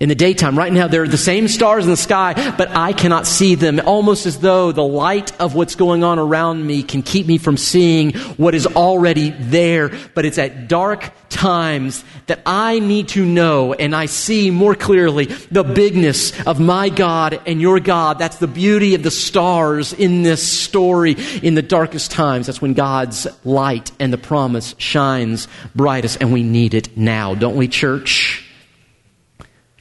In 0.00 0.08
the 0.08 0.14
daytime. 0.14 0.56
Right 0.56 0.72
now, 0.72 0.88
there 0.88 1.02
are 1.02 1.08
the 1.08 1.16
same 1.16 1.48
stars 1.48 1.84
in 1.84 1.90
the 1.90 1.96
sky, 1.96 2.54
but 2.56 2.70
I 2.70 2.92
cannot 2.92 3.26
see 3.26 3.54
them, 3.54 3.80
almost 3.80 4.26
as 4.26 4.38
though 4.38 4.72
the 4.72 4.84
light 4.84 5.38
of 5.40 5.54
what's 5.54 5.74
going 5.74 6.04
on 6.04 6.18
around 6.18 6.64
me 6.64 6.82
can 6.82 7.02
keep 7.02 7.26
me 7.26 7.38
from 7.38 7.56
seeing 7.56 8.12
what 8.36 8.54
is 8.54 8.66
already 8.66 9.30
there. 9.30 9.90
But 10.14 10.24
it's 10.24 10.38
at 10.38 10.68
dark 10.68 11.12
times 11.28 12.04
that 12.26 12.40
I 12.46 12.78
need 12.78 13.08
to 13.08 13.24
know 13.24 13.72
and 13.74 13.94
I 13.94 14.06
see 14.06 14.50
more 14.50 14.74
clearly 14.74 15.26
the 15.26 15.64
bigness 15.64 16.38
of 16.46 16.58
my 16.60 16.88
God 16.88 17.40
and 17.46 17.60
your 17.60 17.80
God. 17.80 18.18
That's 18.18 18.38
the 18.38 18.46
beauty 18.46 18.94
of 18.94 19.02
the 19.02 19.10
stars 19.10 19.92
in 19.92 20.22
this 20.22 20.46
story 20.46 21.16
in 21.42 21.54
the 21.54 21.62
darkest 21.62 22.10
times. 22.10 22.46
That's 22.46 22.62
when 22.62 22.74
God's 22.74 23.26
light 23.44 23.90
and 23.98 24.12
the 24.12 24.18
promise 24.18 24.74
shines 24.78 25.48
brightest, 25.74 26.18
and 26.20 26.32
we 26.32 26.42
need 26.42 26.74
it 26.74 26.96
now, 26.96 27.34
don't 27.34 27.56
we, 27.56 27.68
church? 27.68 28.47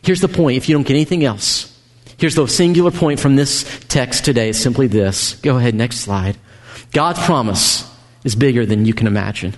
Here's 0.08 0.22
the 0.22 0.30
point 0.30 0.56
if 0.56 0.70
you 0.70 0.74
don't 0.74 0.88
get 0.88 0.94
anything 0.94 1.26
else. 1.26 1.78
Here's 2.18 2.34
the 2.34 2.48
singular 2.48 2.92
point 2.92 3.20
from 3.20 3.36
this 3.36 3.66
text 3.90 4.24
today 4.24 4.48
is 4.48 4.58
simply 4.58 4.88
this. 4.88 5.34
Go 5.42 5.58
ahead, 5.58 5.76
next 5.76 5.98
slide. 5.98 6.38
God's 6.94 7.20
promise 7.26 7.86
is 8.24 8.34
bigger 8.34 8.66
than 8.66 8.86
you 8.86 8.94
can 8.94 9.06
imagine. 9.06 9.54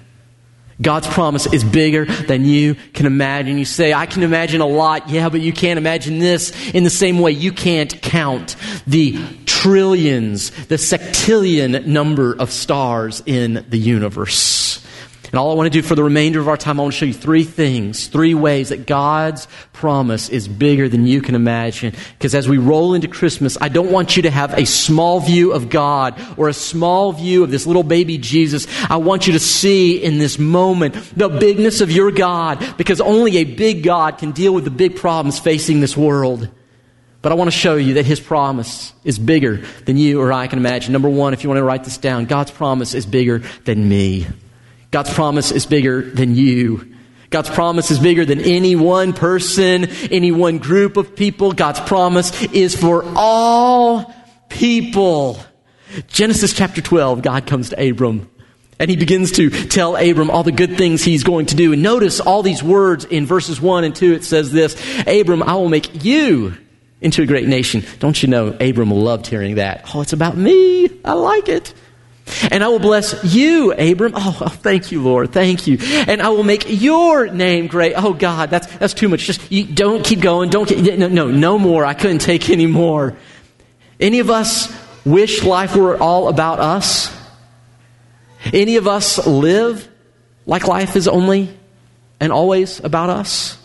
God's 0.82 1.06
promise 1.06 1.46
is 1.54 1.64
bigger 1.64 2.06
than 2.06 2.46
you 2.46 2.74
can 2.96 3.06
imagine. 3.06 3.60
You 3.60 3.66
say, 3.66 3.94
I 3.94 4.08
can 4.08 4.24
imagine 4.24 4.60
a 4.60 4.66
lot. 4.66 5.08
Yeah, 5.08 5.30
but 5.30 5.42
you 5.42 5.54
can't 5.54 5.78
imagine 5.78 6.18
this 6.18 6.52
in 6.72 6.84
the 6.84 6.90
same 6.90 7.20
way 7.20 7.30
you 7.30 7.52
can't 7.52 8.02
count 8.02 8.56
the 8.88 9.24
trillions, 9.46 10.50
the 10.66 10.78
sextillion 10.78 11.86
number 11.86 12.34
of 12.34 12.50
stars 12.50 13.22
in 13.28 13.68
the 13.70 13.78
universe. 13.78 14.84
And 15.32 15.40
all 15.40 15.52
I 15.52 15.56
want 15.56 15.72
to 15.72 15.82
do 15.82 15.86
for 15.86 15.96
the 15.96 16.04
remainder 16.04 16.40
of 16.40 16.48
our 16.48 16.58
time, 16.58 16.80
I 16.80 16.84
want 16.84 16.94
to 16.94 17.00
show 17.00 17.06
you 17.06 17.14
three 17.14 17.44
things, 17.44 18.08
three 18.08 18.34
ways 18.34 18.70
that 18.70 18.88
God's 18.88 19.48
promise 19.74 20.30
is 20.30 20.48
bigger 20.48 20.90
than 20.90 21.06
you 21.06 21.22
can 21.22 21.36
imagine. 21.36 21.94
Because 22.18 22.34
as 22.34 22.50
we 22.50 22.58
roll 22.58 22.96
into 22.96 23.08
Christmas, 23.08 23.58
I 23.62 23.70
don't 23.70 23.92
want 23.92 24.16
you 24.16 24.24
to 24.24 24.32
have 24.32 24.58
a 24.58 24.66
small 24.66 25.20
view 25.20 25.52
of 25.52 25.70
God 25.70 26.20
or 26.38 26.50
a 26.50 26.54
small 26.54 27.14
view 27.14 27.44
of 27.44 27.52
this 27.52 27.68
little 27.68 27.84
baby 27.84 28.18
Jesus. 28.18 28.68
I 28.90 28.98
want 28.98 29.28
you 29.28 29.34
to 29.34 29.40
see 29.40 30.02
in 30.02 30.18
this 30.18 30.40
moment 30.40 30.96
the 31.16 31.30
bigness 31.30 31.82
of 31.82 31.92
your 31.92 32.12
God, 32.12 32.76
because 32.78 33.00
only 33.00 33.38
a 33.38 33.44
big 33.44 33.84
God 33.84 34.18
can 34.18 34.32
deal 34.32 34.54
with 34.54 34.64
the 34.64 34.72
big 34.72 34.96
problems 34.96 35.38
facing 35.38 35.80
this 35.80 35.96
world. 35.96 36.50
But 37.22 37.32
I 37.32 37.36
want 37.36 37.50
to 37.50 37.58
show 37.58 37.76
you 37.76 37.96
that 37.96 38.06
His 38.06 38.20
promise 38.20 38.94
is 39.04 39.20
bigger 39.20 39.58
than 39.86 39.98
you 39.98 40.22
or 40.22 40.32
I 40.32 40.48
can 40.48 40.58
imagine. 40.58 40.94
Number 40.94 41.10
one, 41.10 41.34
if 41.34 41.44
you 41.44 41.50
want 41.50 41.58
to 41.60 41.64
write 41.64 41.84
this 41.84 41.98
down, 41.98 42.26
God's 42.26 42.52
promise 42.52 42.94
is 42.94 43.06
bigger 43.06 43.40
than 43.66 43.88
me. 43.88 44.26
God's 44.92 45.14
promise 45.14 45.52
is 45.52 45.66
bigger 45.66 46.02
than 46.02 46.36
you. 46.36 46.96
God's 47.30 47.50
promise 47.50 47.92
is 47.92 48.00
bigger 48.00 48.26
than 48.26 48.42
any 48.42 48.76
one 48.76 49.14
person, 49.14 49.86
any 50.12 50.32
one 50.32 50.58
group 50.58 50.98
of 50.98 51.16
people. 51.16 51.52
God's 51.52 51.80
promise 51.82 52.44
is 52.46 52.76
for 52.76 53.04
all 53.16 54.14
people. 54.50 55.40
Genesis 56.08 56.54
chapter 56.54 56.82
12, 56.82 57.22
God 57.22 57.46
comes 57.46 57.70
to 57.70 57.90
Abram 57.90 58.30
and 58.80 58.90
he 58.90 58.96
begins 58.96 59.34
to 59.34 59.50
tell 59.50 59.98
Abram 59.98 60.32
all 60.32 60.44
the 60.44 60.54
good 60.54 60.78
things 60.78 61.04
he's 61.04 61.24
going 61.24 61.48
to 61.48 61.56
do. 61.56 61.74
And 61.74 61.84
notice 61.84 62.20
all 62.22 62.42
these 62.42 62.64
words 62.64 63.04
in 63.06 63.26
verses 63.26 63.60
1 63.60 63.84
and 63.84 63.96
2. 63.96 64.14
It 64.14 64.24
says 64.24 64.52
this 64.52 64.76
Abram, 65.06 65.44
I 65.44 65.56
will 65.56 65.70
make 65.70 66.04
you 66.04 66.58
into 67.02 67.22
a 67.22 67.26
great 67.26 67.48
nation. 67.48 67.84
Don't 68.00 68.22
you 68.22 68.30
know, 68.30 68.56
Abram 68.60 68.92
loved 68.92 69.28
hearing 69.28 69.56
that. 69.56 69.92
Oh, 69.94 70.02
it's 70.02 70.14
about 70.14 70.38
me. 70.38 70.90
I 71.04 71.14
like 71.14 71.50
it. 71.50 71.74
And 72.52 72.64
I 72.64 72.68
will 72.68 72.80
bless 72.80 73.24
you, 73.24 73.74
Abram. 73.74 74.14
Oh, 74.16 74.38
oh, 74.42 74.48
thank 74.48 74.92
you, 74.92 75.02
Lord. 75.02 75.32
Thank 75.32 75.68
you. 75.68 75.78
And 75.82 76.22
I 76.22 76.30
will 76.30 76.44
make 76.44 76.66
your 76.68 77.28
name 77.28 77.68
great. 77.68 77.94
Oh, 77.96 78.14
God, 78.14 78.50
that's, 78.50 78.68
that's 78.78 78.94
too 78.94 79.10
much. 79.10 79.22
Just 79.22 79.52
you, 79.52 79.66
don't 79.66 80.04
keep 80.04 80.22
going. 80.22 80.50
Don't 80.50 80.68
keep, 80.68 80.80
no, 80.98 81.08
no, 81.08 81.28
no 81.30 81.60
more. 81.60 81.86
I 81.86 81.94
couldn't 81.94 82.20
take 82.20 82.50
any 82.50 82.68
more. 82.68 83.16
Any 84.00 84.20
of 84.20 84.30
us 84.30 84.74
wish 85.06 85.44
life 85.44 85.76
were 85.76 85.98
all 85.98 86.28
about 86.28 86.60
us? 86.60 87.16
Any 88.54 88.78
of 88.78 88.88
us 88.88 89.26
live 89.28 89.88
like 90.46 90.68
life 90.68 90.96
is 90.96 91.08
only 91.08 91.50
and 92.20 92.32
always 92.32 92.80
about 92.80 93.10
us? 93.10 93.58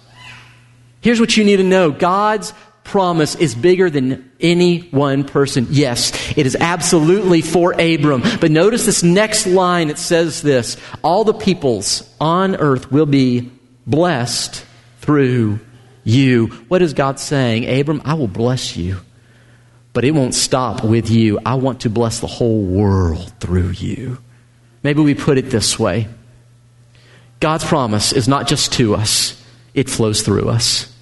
Here's 1.01 1.21
what 1.21 1.37
you 1.37 1.45
need 1.45 1.59
to 1.59 1.65
know 1.65 1.91
God's 1.91 2.53
promise 2.85 3.35
is 3.35 3.55
bigger 3.55 3.91
than 3.91 4.31
any 4.41 4.81
one 4.91 5.25
person. 5.25 5.67
Yes, 5.71 6.13
it 6.37 6.47
is 6.47 6.57
absolutely 6.61 7.41
for 7.41 7.73
Abram. 7.73 8.23
But 8.41 8.51
notice 8.51 8.87
this 8.87 9.03
next 9.03 9.47
line 9.47 9.91
it 9.91 9.99
says 9.99 10.43
this 10.43 10.77
All 11.03 11.25
the 11.25 11.35
peoples 11.35 12.09
on 12.21 12.55
earth 12.57 12.93
will 12.93 13.07
be 13.07 13.51
blessed 13.87 14.65
through 15.01 15.59
you. 16.05 16.47
What 16.69 16.83
is 16.83 16.93
God 16.93 17.19
saying? 17.19 17.69
Abram, 17.69 18.03
I 18.05 18.15
will 18.15 18.29
bless 18.29 18.77
you. 18.77 18.99
But 19.93 20.05
it 20.05 20.11
won't 20.11 20.35
stop 20.35 20.85
with 20.85 21.09
you. 21.11 21.39
I 21.47 21.55
want 21.55 21.81
to 21.83 21.91
bless 21.91 22.21
the 22.21 22.27
whole 22.27 22.63
world 22.63 23.33
through 23.41 23.71
you. 23.71 24.19
Maybe 24.83 25.01
we 25.01 25.15
put 25.15 25.39
it 25.39 25.51
this 25.51 25.79
way 25.79 26.09
God's 27.41 27.65
promise 27.65 28.13
is 28.13 28.29
not 28.29 28.47
just 28.47 28.73
to 28.75 28.95
us, 28.95 29.43
it 29.75 29.89
flows 29.91 30.23
through 30.23 30.49
us. 30.49 30.94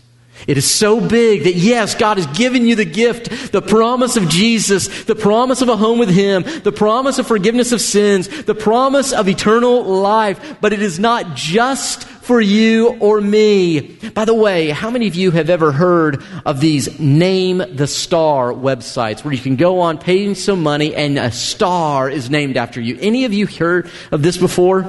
It 0.46 0.58
is 0.58 0.68
so 0.68 1.00
big 1.00 1.44
that 1.44 1.54
yes, 1.54 1.94
God 1.94 2.16
has 2.16 2.26
given 2.38 2.66
you 2.66 2.74
the 2.74 2.84
gift, 2.84 3.52
the 3.52 3.62
promise 3.62 4.16
of 4.16 4.28
Jesus, 4.28 5.04
the 5.04 5.14
promise 5.14 5.62
of 5.62 5.68
a 5.68 5.76
home 5.76 5.98
with 5.98 6.10
Him, 6.10 6.42
the 6.62 6.72
promise 6.72 7.18
of 7.18 7.26
forgiveness 7.26 7.72
of 7.72 7.80
sins, 7.80 8.28
the 8.44 8.54
promise 8.54 9.12
of 9.12 9.28
eternal 9.28 9.84
life, 9.84 10.56
but 10.60 10.72
it 10.72 10.82
is 10.82 10.98
not 10.98 11.36
just 11.36 12.04
for 12.22 12.40
you 12.40 12.96
or 13.00 13.20
me. 13.20 13.80
By 14.14 14.24
the 14.24 14.34
way, 14.34 14.70
how 14.70 14.90
many 14.90 15.08
of 15.08 15.14
you 15.14 15.32
have 15.32 15.50
ever 15.50 15.72
heard 15.72 16.22
of 16.44 16.60
these 16.60 16.98
Name 17.00 17.58
the 17.58 17.86
Star 17.86 18.52
websites 18.52 19.24
where 19.24 19.34
you 19.34 19.40
can 19.40 19.56
go 19.56 19.80
on, 19.80 19.98
paying 19.98 20.34
some 20.34 20.62
money, 20.62 20.94
and 20.94 21.18
a 21.18 21.32
star 21.32 22.08
is 22.08 22.30
named 22.30 22.56
after 22.56 22.80
you? 22.80 22.96
Any 23.00 23.24
of 23.24 23.32
you 23.32 23.46
heard 23.46 23.90
of 24.10 24.22
this 24.22 24.36
before? 24.36 24.82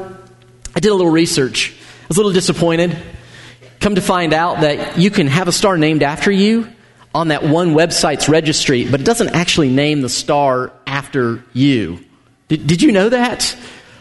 I 0.76 0.80
did 0.80 0.92
a 0.92 0.96
little 0.96 1.12
research. 1.12 1.76
I 2.04 2.06
was 2.08 2.18
a 2.18 2.20
little 2.20 2.34
disappointed. 2.34 2.98
Come 3.84 3.96
to 3.96 4.02
find 4.02 4.34
out 4.34 4.62
that 4.62 4.98
you 4.98 5.12
can 5.12 5.28
have 5.28 5.50
a 5.50 5.52
star 5.52 5.78
named 5.78 6.04
after 6.04 6.32
you 6.32 6.70
on 7.14 7.28
that 7.28 7.44
one 7.44 7.74
website's 7.74 8.30
registry, 8.30 8.90
but 8.90 9.02
it 9.02 9.04
doesn't 9.04 9.36
actually 9.36 9.70
name 9.72 10.00
the 10.00 10.08
star 10.08 10.72
after 10.88 11.44
you. 11.52 12.00
Did, 12.48 12.66
did 12.66 12.82
you 12.82 12.94
know 12.94 13.10
that? 13.10 13.58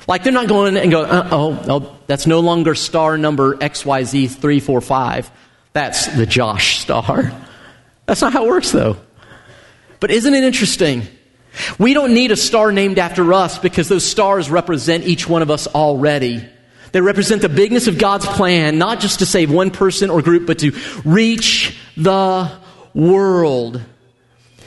Like 0.07 0.23
they're 0.23 0.33
not 0.33 0.47
going 0.47 0.77
and 0.77 0.89
go, 0.89 1.03
uh, 1.03 1.29
oh, 1.33 1.65
oh, 1.67 1.99
that's 2.07 2.29
no 2.29 2.39
longer 2.39 2.77
star 2.77 3.19
number 3.19 3.57
XYZ345. 3.57 5.29
That's 5.73 6.07
the 6.15 6.27
Josh 6.27 6.79
star. 6.79 7.33
That's 8.07 8.21
not 8.21 8.33
how 8.33 8.45
it 8.45 8.51
works, 8.51 8.71
though. 8.71 8.99
But 9.99 10.13
isn't 10.13 10.33
it 10.33 10.45
interesting? 10.45 11.03
We 11.81 11.93
don't 11.93 12.15
need 12.15 12.31
a 12.31 12.37
star 12.37 12.71
named 12.71 13.01
after 13.01 13.33
us 13.33 13.59
because 13.59 13.89
those 13.89 14.05
stars 14.05 14.49
represent 14.49 15.03
each 15.03 15.29
one 15.29 15.43
of 15.43 15.51
us 15.51 15.67
already. 15.67 16.49
They 16.93 17.01
represent 17.01 17.43
the 17.43 17.49
bigness 17.49 17.87
of 17.87 17.99
God's 17.99 18.27
plan, 18.27 18.79
not 18.79 19.01
just 19.01 19.19
to 19.19 19.27
save 19.27 19.51
one 19.51 19.71
person 19.71 20.11
or 20.11 20.23
group, 20.23 20.47
but 20.47 20.59
to 20.61 20.73
reach 21.05 21.77
the 21.97 22.51
world. 22.95 23.83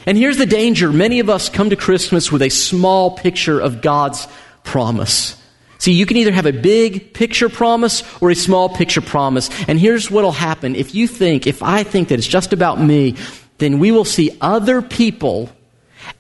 And 0.05 0.17
here's 0.17 0.38
the 0.38 0.46
danger 0.46 0.91
many 0.91 1.20
of 1.20 1.29
us 1.29 1.50
come 1.50 1.70
to 1.70 1.75
Christmas 1.75 2.32
with 2.32 2.41
a 2.41 2.50
small 2.50 3.12
picture 3.12 3.60
of 3.60 3.82
God's 3.82 4.27
promise. 4.63 5.41
See, 5.77 5.94
you 5.94 6.05
can 6.05 6.17
either 6.17 6.32
have 6.32 6.46
a 6.46 6.53
big 6.53 7.13
picture 7.13 7.50
promise 7.50 8.01
or 8.22 8.32
a 8.32 8.36
small 8.36 8.70
picture 8.70 9.01
promise. 9.01 9.50
And 9.67 9.79
here's 9.79 10.10
what'll 10.10 10.32
happen. 10.32 10.75
If 10.75 10.96
you 10.96 11.08
think, 11.08 11.46
if 11.48 11.62
I 11.62 11.84
think 11.84 12.08
that 12.10 12.17
it's 12.17 12.27
just 12.27 12.53
about 12.53 12.82
me, 12.82 13.15
then 13.58 13.79
we 13.79 13.91
will 13.91 14.05
see 14.05 14.36
other 14.41 14.82
people 14.82 15.50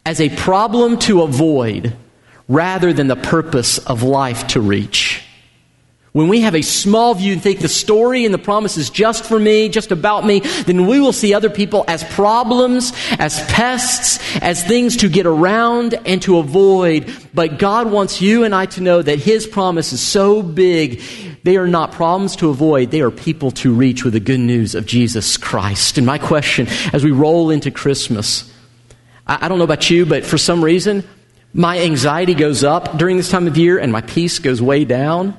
as 0.05 0.21
a 0.21 0.29
problem 0.29 0.97
to 0.99 1.21
avoid 1.23 1.95
rather 2.47 2.93
than 2.93 3.07
the 3.07 3.15
purpose 3.15 3.77
of 3.79 4.03
life 4.03 4.47
to 4.47 4.61
reach. 4.61 5.04
When 6.15 6.29
we 6.29 6.39
have 6.39 6.55
a 6.55 6.61
small 6.61 7.13
view 7.13 7.33
and 7.33 7.43
think 7.43 7.59
the 7.59 7.67
story 7.67 8.23
and 8.23 8.33
the 8.33 8.37
promise 8.37 8.77
is 8.77 8.89
just 8.89 9.25
for 9.25 9.37
me, 9.37 9.67
just 9.67 9.91
about 9.91 10.25
me, 10.25 10.39
then 10.65 10.87
we 10.87 11.01
will 11.01 11.11
see 11.11 11.33
other 11.33 11.49
people 11.49 11.83
as 11.89 12.05
problems, 12.05 12.93
as 13.19 13.41
pests, 13.51 14.21
as 14.37 14.63
things 14.63 14.95
to 14.95 15.09
get 15.09 15.25
around 15.25 15.93
and 16.05 16.21
to 16.21 16.37
avoid. 16.37 17.13
But 17.33 17.59
God 17.59 17.91
wants 17.91 18.21
you 18.21 18.45
and 18.45 18.55
I 18.55 18.65
to 18.67 18.81
know 18.81 19.01
that 19.01 19.19
His 19.19 19.45
promise 19.45 19.91
is 19.91 19.99
so 19.99 20.41
big, 20.41 21.01
they 21.43 21.57
are 21.57 21.67
not 21.67 21.91
problems 21.91 22.37
to 22.37 22.49
avoid, 22.49 22.91
they 22.91 23.01
are 23.01 23.11
people 23.11 23.51
to 23.51 23.73
reach 23.73 24.05
with 24.05 24.13
the 24.13 24.21
good 24.21 24.39
news 24.39 24.73
of 24.73 24.85
Jesus 24.85 25.35
Christ. 25.35 25.97
And 25.97 26.07
my 26.07 26.17
question 26.17 26.67
as 26.93 27.03
we 27.03 27.11
roll 27.11 27.49
into 27.49 27.71
Christmas, 27.71 28.49
I, 29.27 29.49
don't 29.49 29.57
know 29.57 29.65
about 29.65 29.89
you, 29.89 30.05
but 30.05 30.25
for 30.25 30.37
some 30.37 30.63
reason, 30.63 31.03
my 31.53 31.79
anxiety 31.79 32.35
goes 32.35 32.63
up 32.63 32.97
during 32.97 33.17
this 33.17 33.29
time 33.29 33.47
of 33.47 33.57
year 33.57 33.77
and 33.77 33.91
my 33.91 33.99
peace 33.99 34.39
goes 34.39 34.61
way 34.61 34.85
down. 34.85 35.37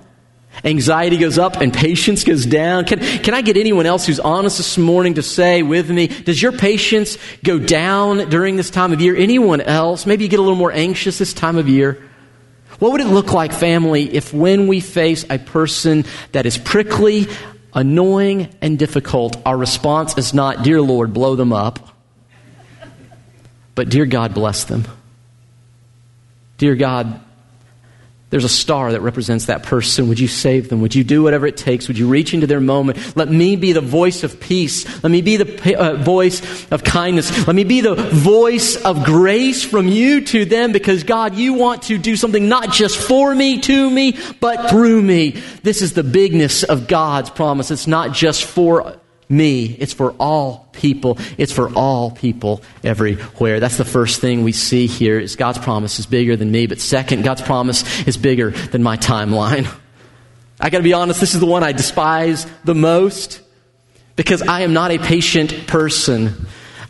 Anxiety 0.64 1.18
goes 1.18 1.38
up 1.38 1.56
and 1.56 1.72
patience 1.72 2.24
goes 2.24 2.46
down. 2.46 2.84
Can, 2.84 3.00
can 3.00 3.34
I 3.34 3.42
get 3.42 3.56
anyone 3.56 3.86
else 3.86 4.06
who's 4.06 4.20
honest 4.20 4.56
this 4.56 4.78
morning 4.78 5.14
to 5.14 5.22
say 5.22 5.62
with 5.62 5.90
me, 5.90 6.08
does 6.08 6.40
your 6.40 6.52
patience 6.52 7.18
go 7.44 7.58
down 7.58 8.28
during 8.30 8.56
this 8.56 8.70
time 8.70 8.92
of 8.92 9.00
year? 9.00 9.14
Anyone 9.14 9.60
else? 9.60 10.06
Maybe 10.06 10.24
you 10.24 10.30
get 10.30 10.38
a 10.38 10.42
little 10.42 10.56
more 10.56 10.72
anxious 10.72 11.18
this 11.18 11.34
time 11.34 11.56
of 11.56 11.68
year. 11.68 12.02
What 12.78 12.92
would 12.92 13.00
it 13.00 13.06
look 13.06 13.32
like, 13.32 13.52
family, 13.52 14.14
if 14.14 14.34
when 14.34 14.66
we 14.66 14.80
face 14.80 15.24
a 15.30 15.38
person 15.38 16.04
that 16.32 16.46
is 16.46 16.58
prickly, 16.58 17.26
annoying, 17.72 18.54
and 18.60 18.78
difficult, 18.78 19.36
our 19.46 19.56
response 19.56 20.18
is 20.18 20.34
not, 20.34 20.62
Dear 20.62 20.82
Lord, 20.82 21.12
blow 21.12 21.36
them 21.36 21.52
up, 21.52 21.78
but 23.74 23.88
Dear 23.88 24.04
God, 24.04 24.34
bless 24.34 24.64
them. 24.64 24.84
Dear 26.58 26.74
God, 26.74 27.20
there's 28.36 28.44
a 28.44 28.50
star 28.50 28.92
that 28.92 29.00
represents 29.00 29.46
that 29.46 29.62
person. 29.62 30.10
Would 30.10 30.20
you 30.20 30.28
save 30.28 30.68
them? 30.68 30.82
Would 30.82 30.94
you 30.94 31.02
do 31.02 31.22
whatever 31.22 31.46
it 31.46 31.56
takes? 31.56 31.88
Would 31.88 31.96
you 31.96 32.06
reach 32.06 32.34
into 32.34 32.46
their 32.46 32.60
moment? 32.60 33.16
Let 33.16 33.30
me 33.30 33.56
be 33.56 33.72
the 33.72 33.80
voice 33.80 34.24
of 34.24 34.38
peace. 34.40 34.84
Let 35.02 35.10
me 35.10 35.22
be 35.22 35.38
the 35.38 35.74
uh, 35.74 35.96
voice 35.96 36.70
of 36.70 36.84
kindness. 36.84 37.46
Let 37.46 37.56
me 37.56 37.64
be 37.64 37.80
the 37.80 37.94
voice 37.94 38.76
of 38.76 39.04
grace 39.04 39.64
from 39.64 39.88
you 39.88 40.20
to 40.20 40.44
them 40.44 40.72
because 40.72 41.02
God, 41.02 41.34
you 41.34 41.54
want 41.54 41.84
to 41.84 41.96
do 41.96 42.14
something 42.14 42.46
not 42.46 42.72
just 42.72 42.98
for 42.98 43.34
me, 43.34 43.58
to 43.62 43.90
me, 43.90 44.18
but 44.38 44.68
through 44.68 45.00
me. 45.00 45.30
This 45.62 45.80
is 45.80 45.94
the 45.94 46.04
bigness 46.04 46.62
of 46.62 46.88
God's 46.88 47.30
promise. 47.30 47.70
It's 47.70 47.86
not 47.86 48.12
just 48.12 48.44
for 48.44 49.00
me. 49.28 49.76
It's 49.78 49.92
for 49.92 50.12
all 50.12 50.68
people. 50.72 51.18
It's 51.38 51.52
for 51.52 51.72
all 51.74 52.10
people 52.10 52.62
everywhere. 52.84 53.60
That's 53.60 53.76
the 53.76 53.84
first 53.84 54.20
thing 54.20 54.44
we 54.44 54.52
see 54.52 54.86
here 54.86 55.18
is 55.18 55.36
God's 55.36 55.58
promise 55.58 55.98
is 55.98 56.06
bigger 56.06 56.36
than 56.36 56.50
me. 56.50 56.66
But 56.66 56.80
second, 56.80 57.24
God's 57.24 57.42
promise 57.42 58.06
is 58.06 58.16
bigger 58.16 58.50
than 58.50 58.82
my 58.82 58.96
timeline. 58.96 59.68
I 60.60 60.70
gotta 60.70 60.84
be 60.84 60.94
honest, 60.94 61.20
this 61.20 61.34
is 61.34 61.40
the 61.40 61.46
one 61.46 61.62
I 61.62 61.72
despise 61.72 62.46
the 62.64 62.74
most 62.74 63.42
because 64.16 64.42
I 64.42 64.62
am 64.62 64.72
not 64.72 64.90
a 64.90 64.98
patient 64.98 65.66
person. 65.66 66.46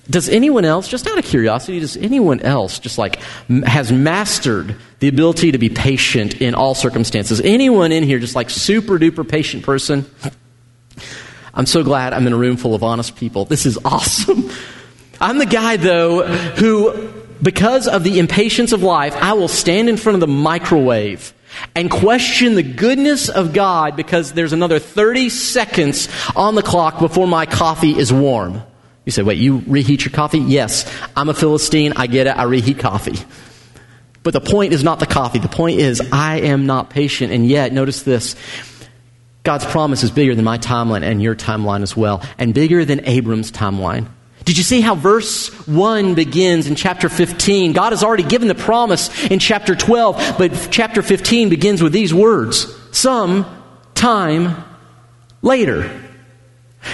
Does 0.09 0.29
anyone 0.29 0.65
else, 0.65 0.87
just 0.87 1.09
out 1.09 1.19
of 1.19 1.25
curiosity, 1.25 1.81
does 1.81 1.97
anyone 1.97 2.41
else 2.41 2.79
just 2.79 2.97
like 2.97 3.21
has 3.65 3.91
mastered 3.91 4.77
the 5.01 5.09
ability 5.09 5.51
to 5.51 5.59
be 5.59 5.69
patient 5.69 6.41
in 6.41 6.55
all 6.55 6.77
circumstances? 6.77 7.41
Anyone 7.41 7.91
in 7.91 8.05
here 8.05 8.21
just 8.21 8.37
like 8.37 8.49
super 8.49 9.01
duper 9.01 9.29
patient 9.29 9.65
person? 9.65 10.09
I'm 11.57 11.67
so 11.67 11.83
glad 11.83 12.13
I'm 12.13 12.27
in 12.27 12.33
a 12.35 12.37
room 12.37 12.59
full 12.59 12.75
of 12.75 12.83
honest 12.83 13.17
people. 13.17 13.47
This 13.47 13.65
is 13.65 13.79
awesome. 13.85 14.51
I'm 15.21 15.39
the 15.39 15.47
guy, 15.47 15.79
though, 15.79 16.27
who, 16.27 17.11
because 17.43 17.89
of 17.89 18.05
the 18.05 18.19
impatience 18.19 18.73
of 18.73 18.83
life, 18.83 19.17
I 19.17 19.33
will 19.33 19.49
stand 19.49 19.89
in 19.89 19.97
front 19.97 20.15
of 20.15 20.21
the 20.21 20.27
microwave 20.27 21.33
and 21.75 21.91
question 21.91 22.55
the 22.55 22.63
goodness 22.63 23.31
of 23.31 23.55
God 23.55 23.97
because 23.97 24.35
there's 24.35 24.53
another 24.53 24.79
30 24.79 25.31
seconds 25.31 26.11
on 26.37 26.55
the 26.55 26.63
clock 26.63 26.99
before 26.99 27.27
my 27.27 27.47
coffee 27.47 27.99
is 27.99 28.13
warm. 28.13 28.63
You 29.07 29.13
say, 29.13 29.23
wait, 29.23 29.39
you 29.39 29.63
reheat 29.67 30.05
your 30.05 30.13
coffee? 30.13 30.41
Yes. 30.41 30.93
I'm 31.17 31.31
a 31.31 31.35
Philistine. 31.35 31.95
I 31.97 32.07
get 32.07 32.27
it. 32.27 32.37
I 32.37 32.43
reheat 32.43 32.79
coffee. 32.79 33.19
But 34.23 34.33
the 34.33 34.41
point 34.41 34.73
is 34.73 34.83
not 34.83 34.99
the 34.99 35.07
coffee. 35.07 35.39
The 35.39 35.49
point 35.49 35.79
is, 35.79 36.03
I 36.13 36.41
am 36.41 36.67
not 36.67 36.91
patient. 36.91 37.33
And 37.33 37.47
yet, 37.47 37.73
notice 37.73 38.03
this 38.03 38.35
God's 39.47 39.65
promise 39.65 40.03
is 40.03 40.11
bigger 40.11 40.35
than 40.35 40.45
my 40.45 40.59
timeline 40.59 41.05
and 41.05 41.23
your 41.23 41.37
timeline 41.37 41.83
as 41.83 41.97
well, 41.97 42.21
and 42.37 42.53
bigger 42.53 42.85
than 42.85 43.07
Abram's 43.07 43.53
timeline. 43.53 44.09
Did 44.45 44.59
you 44.59 44.65
see 44.65 44.81
how 44.81 44.97
verse 44.97 45.49
1 45.69 46.17
begins 46.17 46.67
in 46.67 46.75
chapter 46.75 47.09
15? 47.09 47.73
God 47.73 47.93
has 47.93 48.03
already 48.03 48.25
given 48.25 48.49
the 48.49 48.57
promise 48.57 49.09
in 49.27 49.39
chapter 49.39 49.77
12, 49.77 50.35
but 50.37 50.69
chapter 50.73 51.01
15 51.01 51.49
begins 51.49 51.81
with 51.81 51.93
these 51.93 52.13
words 52.13 52.75
Some 52.91 53.47
time 53.95 54.65
later. 55.43 56.03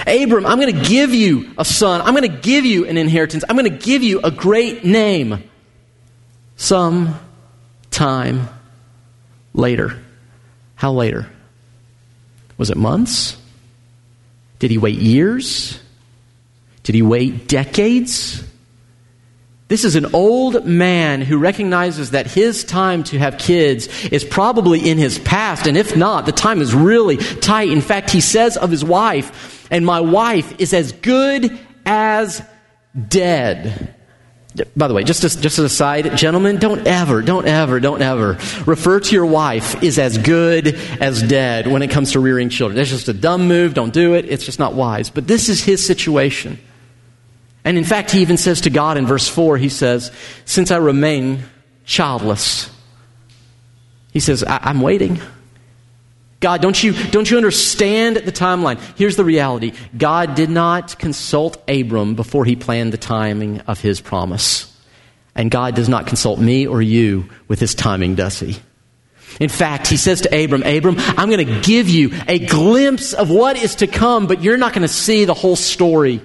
Abram, 0.05 0.45
I'm 0.45 0.59
going 0.59 0.75
to 0.75 0.87
give 0.87 1.11
you 1.11 1.53
a 1.57 1.65
son. 1.65 2.01
I'm 2.01 2.13
going 2.13 2.31
to 2.31 2.37
give 2.39 2.65
you 2.65 2.85
an 2.85 2.97
inheritance. 2.97 3.43
I'm 3.49 3.55
going 3.55 3.71
to 3.71 3.83
give 3.83 4.03
you 4.03 4.19
a 4.21 4.29
great 4.29 4.85
name. 4.85 5.43
Some 6.55 7.19
time 7.89 8.47
later. 9.55 9.99
How 10.75 10.91
later? 10.91 11.27
Was 12.57 12.69
it 12.69 12.77
months? 12.77 13.37
Did 14.59 14.71
he 14.71 14.77
wait 14.77 14.99
years? 14.99 15.79
Did 16.83 16.95
he 16.95 17.01
wait 17.01 17.47
decades? 17.47 18.43
This 19.69 19.85
is 19.85 19.95
an 19.95 20.13
old 20.13 20.65
man 20.65 21.21
who 21.21 21.37
recognizes 21.37 22.11
that 22.11 22.27
his 22.27 22.63
time 22.63 23.03
to 23.05 23.17
have 23.17 23.37
kids 23.37 23.87
is 24.05 24.23
probably 24.23 24.87
in 24.87 24.97
his 24.97 25.17
past, 25.19 25.65
and 25.65 25.75
if 25.77 25.97
not, 25.97 26.25
the 26.25 26.31
time 26.31 26.61
is 26.61 26.75
really 26.75 27.17
tight. 27.17 27.69
In 27.69 27.81
fact, 27.81 28.11
he 28.11 28.21
says 28.21 28.55
of 28.55 28.69
his 28.69 28.85
wife, 28.85 29.67
and 29.71 29.85
my 29.85 29.99
wife 29.99 30.59
is 30.59 30.73
as 30.73 30.91
good 30.91 31.57
as 31.85 32.41
dead. 33.07 33.95
By 34.75 34.87
the 34.87 34.93
way, 34.93 35.03
just 35.03 35.23
as, 35.23 35.35
just 35.35 35.57
as 35.57 35.65
a 35.65 35.69
side, 35.69 36.15
gentlemen, 36.15 36.57
don't 36.57 36.85
ever, 36.85 37.21
don't 37.23 37.47
ever, 37.47 37.79
don't 37.79 38.01
ever 38.01 38.33
refer 38.67 38.99
to 38.99 39.15
your 39.15 39.25
wife 39.25 39.81
is 39.81 39.97
as 39.97 40.17
good 40.19 40.75
as 40.99 41.23
dead 41.23 41.67
when 41.67 41.81
it 41.81 41.89
comes 41.89 42.11
to 42.11 42.19
rearing 42.19 42.49
children. 42.49 42.79
It's 42.79 42.91
just 42.91 43.07
a 43.07 43.13
dumb 43.13 43.47
move. 43.47 43.73
Don't 43.73 43.93
do 43.93 44.13
it. 44.13 44.25
It's 44.25 44.45
just 44.45 44.59
not 44.59 44.75
wise. 44.75 45.09
But 45.09 45.27
this 45.27 45.49
is 45.49 45.63
his 45.63 45.83
situation. 45.83 46.59
And 47.65 47.77
in 47.77 47.83
fact, 47.83 48.11
he 48.11 48.21
even 48.21 48.37
says 48.37 48.61
to 48.61 48.69
God 48.69 48.97
in 48.97 49.07
verse 49.07 49.27
4, 49.27 49.57
he 49.57 49.69
says, 49.69 50.11
Since 50.45 50.69
I 50.69 50.77
remain 50.77 51.43
childless, 51.85 52.69
he 54.11 54.19
says, 54.19 54.43
I- 54.43 54.59
I'm 54.61 54.81
waiting. 54.81 55.19
God, 56.43 56.61
don't 56.61 56.83
you, 56.83 56.91
don't 57.07 57.31
you 57.31 57.37
understand 57.37 58.17
the 58.17 58.31
timeline? 58.31 58.77
Here's 58.97 59.15
the 59.15 59.23
reality 59.23 59.71
God 59.97 60.35
did 60.35 60.49
not 60.49 60.99
consult 60.99 61.57
Abram 61.69 62.15
before 62.15 62.43
he 62.43 62.57
planned 62.57 62.91
the 62.91 62.97
timing 62.97 63.61
of 63.61 63.79
his 63.79 64.01
promise. 64.01 64.69
And 65.35 65.49
God 65.49 65.73
does 65.73 65.87
not 65.87 66.05
consult 66.05 66.39
me 66.39 66.67
or 66.67 66.81
you 66.81 67.29
with 67.47 67.61
his 67.61 67.73
timing, 67.73 68.15
does 68.15 68.41
he? 68.41 68.57
In 69.39 69.47
fact, 69.47 69.87
he 69.87 69.95
says 69.95 70.19
to 70.21 70.43
Abram, 70.43 70.63
Abram, 70.63 70.95
I'm 70.97 71.29
going 71.29 71.47
to 71.47 71.61
give 71.61 71.87
you 71.87 72.11
a 72.27 72.39
glimpse 72.39 73.13
of 73.13 73.29
what 73.29 73.55
is 73.55 73.75
to 73.75 73.87
come, 73.87 74.27
but 74.27 74.43
you're 74.43 74.57
not 74.57 74.73
going 74.73 74.83
to 74.83 74.93
see 74.93 75.23
the 75.23 75.33
whole 75.33 75.55
story. 75.55 76.21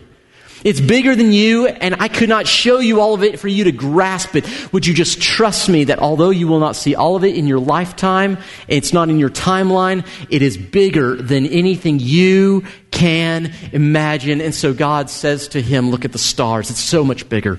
It's 0.65 0.81
bigger 0.81 1.15
than 1.15 1.33
you, 1.33 1.67
and 1.69 1.97
I 2.01 2.09
could 2.09 2.29
not 2.29 2.47
show 2.47 2.79
you 2.79 3.01
all 3.01 3.15
of 3.15 3.23
it 3.23 3.39
for 3.39 3.49
you 3.49 3.65
to 3.65 3.73
grasp 3.73 4.35
it. 4.35 4.73
Would 4.73 4.87
you 4.87 4.95
just 4.95 5.21
trust 5.21 5.69
me 5.69 5.85
that 5.85 6.01
although 6.01 6.31
you 6.31 6.49
will 6.49 6.59
not 6.59 6.75
see 6.75 6.95
all 6.95 7.15
of 7.17 7.25
it 7.25 7.37
in 7.37 7.47
your 7.47 7.61
lifetime, 7.61 8.39
it's 8.67 8.93
not 8.93 9.09
in 9.09 9.19
your 9.19 9.31
timeline, 9.31 10.07
it 10.31 10.43
is 10.43 10.57
bigger 10.57 11.15
than 11.15 11.47
anything 11.47 12.01
you 12.01 12.65
can 12.91 13.53
imagine. 13.73 14.41
And 14.41 14.55
so 14.55 14.75
God 14.75 15.11
says 15.11 15.49
to 15.49 15.63
him, 15.63 15.91
Look 15.91 16.05
at 16.05 16.13
the 16.13 16.19
stars, 16.19 16.71
it's 16.71 16.81
so 16.81 17.05
much 17.05 17.29
bigger. 17.29 17.59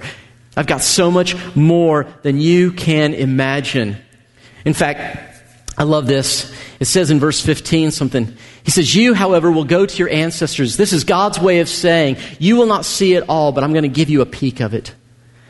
I've 0.57 0.67
got 0.67 0.81
so 0.81 1.09
much 1.09 1.35
more 1.55 2.05
than 2.23 2.41
you 2.41 2.73
can 2.73 3.13
imagine. 3.13 3.97
In 4.65 4.73
fact, 4.73 5.29
I 5.77 5.83
love 5.83 6.05
this. 6.05 6.53
It 6.81 6.85
says 6.85 7.11
in 7.11 7.19
verse 7.19 7.39
15 7.39 7.91
something. 7.91 8.35
He 8.63 8.71
says, 8.71 8.95
You, 8.95 9.13
however, 9.13 9.51
will 9.51 9.65
go 9.65 9.85
to 9.85 9.97
your 9.97 10.09
ancestors. 10.09 10.77
This 10.77 10.93
is 10.93 11.03
God's 11.03 11.39
way 11.39 11.59
of 11.59 11.69
saying, 11.69 12.17
You 12.39 12.55
will 12.55 12.65
not 12.65 12.85
see 12.85 13.13
it 13.13 13.23
all, 13.29 13.51
but 13.51 13.63
I'm 13.63 13.73
going 13.73 13.83
to 13.83 13.89
give 13.89 14.09
you 14.09 14.21
a 14.21 14.25
peek 14.25 14.59
of 14.59 14.73
it. 14.73 14.93